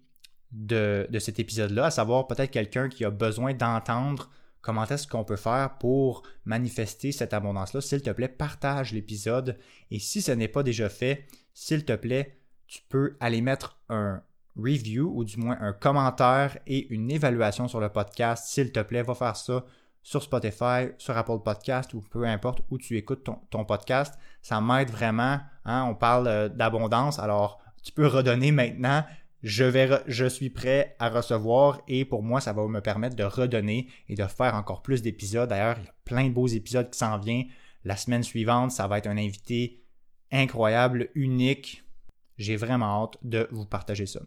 de, 0.53 1.07
cet 1.19 1.39
épisode-là, 1.39 1.87
à 1.87 1.91
savoir 1.91 2.27
peut-être 2.27 2.51
quelqu'un 2.51 2.89
qui 2.89 3.05
a 3.05 3.11
besoin 3.11 3.55
d'entendre 3.55 4.31
comment 4.61 4.85
est-ce 4.85 5.07
qu'on 5.07 5.25
peut 5.25 5.37
faire 5.37 5.79
pour 5.79 6.23
manifester 6.45 7.13
cette 7.13 7.33
abondance-là. 7.33 7.81
S'il 7.81 8.03
te 8.03 8.11
plaît, 8.11 8.29
partage 8.29 8.93
l'épisode. 8.93 9.59
Et 9.91 9.99
si 9.99 10.23
ce 10.23 10.33
n'est 10.33 10.49
pas 10.49 10.63
déjà 10.63 10.89
fait, 10.89 11.27
s'il 11.55 11.85
te 11.85 11.95
plaît, 11.95 12.37
tu 12.67 12.83
peux 12.89 13.17
aller 13.21 13.41
mettre 13.41 13.79
un 13.89 14.23
review 14.57 15.11
ou 15.15 15.25
du 15.25 15.39
moins 15.39 15.57
un 15.61 15.73
commentaire 15.73 16.59
et 16.67 16.93
une 16.93 17.11
évaluation 17.11 17.69
sur 17.69 17.81
le 17.81 17.89
podcast. 17.89 18.47
S'il 18.49 18.73
te 18.73 18.81
plaît, 18.81 19.03
va 19.03 19.15
faire 19.15 19.37
ça 19.37 19.65
sur 20.03 20.23
Spotify, 20.23 20.89
sur 20.99 21.17
Apple 21.17 21.41
Podcast 21.45 21.95
ou 21.95 22.01
peu 22.01 22.25
importe 22.25 22.63
où 22.71 22.79
tu 22.79 22.97
écoutes 22.97 23.29
ton, 23.51 23.65
podcast. 23.65 24.19
Ça 24.43 24.61
m'aide 24.61 24.91
vraiment. 24.91 25.41
Hein. 25.65 25.85
On 25.89 25.95
parle 25.95 26.27
euh, 26.27 26.49
d'abondance, 26.49 27.19
alors 27.19 27.61
tu 27.83 27.93
peux 27.93 28.07
redonner 28.07 28.53
maintenant. 28.53 29.05
Je, 29.43 30.29
suis 30.29 30.51
prêt 30.51 30.97
à 30.99 31.09
recevoir 31.09 31.81
et 31.89 32.05
pour 32.05 32.23
moi, 32.23 32.41
ça 32.41 32.53
va 32.53 32.67
me 32.67 32.81
permettre 32.81 33.17
de 33.17 33.25
redonner 33.25 33.89
et 34.09 34.15
de 34.15 34.25
faire 34.27 34.55
encore 34.55 34.83
plus 34.83 35.01
d'épisodes. 35.01 35.49
D'ailleurs, 35.49 35.77
il 35.79 35.85
y 35.85 35.89
a 35.89 35.95
plein 36.05 36.29
de 36.29 36.35
beaux 36.35 36.47
épisodes 36.47 36.91
qui 36.91 36.99
s'en 36.99 37.19
viennent. 37.19 37.47
La 37.85 37.97
semaine 37.97 38.23
suivante, 38.23 38.71
ça 38.71 38.87
va 38.87 38.99
être 38.99 39.07
un 39.07 39.17
invité 39.17 39.83
incroyable, 40.31 41.09
unique. 41.15 41.85
J'ai 42.37 42.57
vraiment 42.57 43.05
hâte 43.05 43.17
de 43.23 43.49
vous 43.51 43.65
partager 43.65 44.07
ça. 44.07 44.21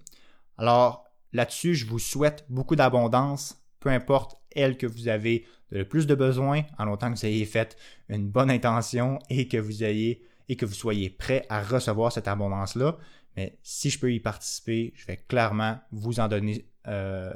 Alors 0.57 1.05
là-dessus, 1.31 1.75
je 1.75 1.85
vous 1.85 1.99
souhaite 1.99 2.45
beaucoup 2.49 2.75
d'abondance, 2.75 3.63
peu 3.79 3.89
importe 3.89 4.37
elle 4.55 4.77
que 4.77 4.87
vous 4.87 5.07
avez 5.07 5.45
le 5.69 5.87
plus 5.87 6.07
de 6.07 6.15
besoin, 6.15 6.63
en 6.77 6.85
longtemps 6.85 7.11
que 7.11 7.17
vous 7.17 7.25
ayez 7.25 7.45
fait 7.45 7.75
une 8.09 8.27
bonne 8.27 8.51
intention 8.51 9.19
et 9.29 9.47
que 9.47 9.57
vous 9.57 9.83
ayez 9.83 10.23
et 10.49 10.55
que 10.55 10.65
vous 10.65 10.73
soyez 10.73 11.09
prêt 11.09 11.45
à 11.49 11.61
recevoir 11.63 12.11
cette 12.11 12.27
abondance-là. 12.27 12.97
Mais 13.35 13.57
si 13.63 13.89
je 13.89 13.99
peux 13.99 14.13
y 14.13 14.19
participer, 14.19 14.93
je 14.95 15.05
vais 15.05 15.17
clairement 15.17 15.79
vous 15.91 16.19
en 16.19 16.27
donner, 16.27 16.67
euh, 16.87 17.33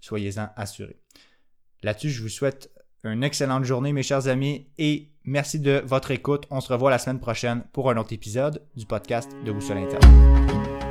soyez-en 0.00 0.50
assurés. 0.56 1.00
Là-dessus, 1.82 2.10
je 2.10 2.22
vous 2.22 2.28
souhaite 2.28 2.70
une 3.04 3.24
excellente 3.24 3.64
journée, 3.64 3.92
mes 3.92 4.02
chers 4.02 4.28
amis, 4.28 4.68
et 4.76 5.08
merci 5.24 5.58
de 5.58 5.82
votre 5.86 6.10
écoute. 6.10 6.46
On 6.50 6.60
se 6.60 6.70
revoit 6.72 6.90
la 6.90 6.98
semaine 6.98 7.20
prochaine 7.20 7.64
pour 7.72 7.90
un 7.90 7.96
autre 7.96 8.12
épisode 8.12 8.62
du 8.76 8.84
podcast 8.84 9.30
de 9.44 9.52
Boussole 9.52 9.78
Interne. 9.78 10.89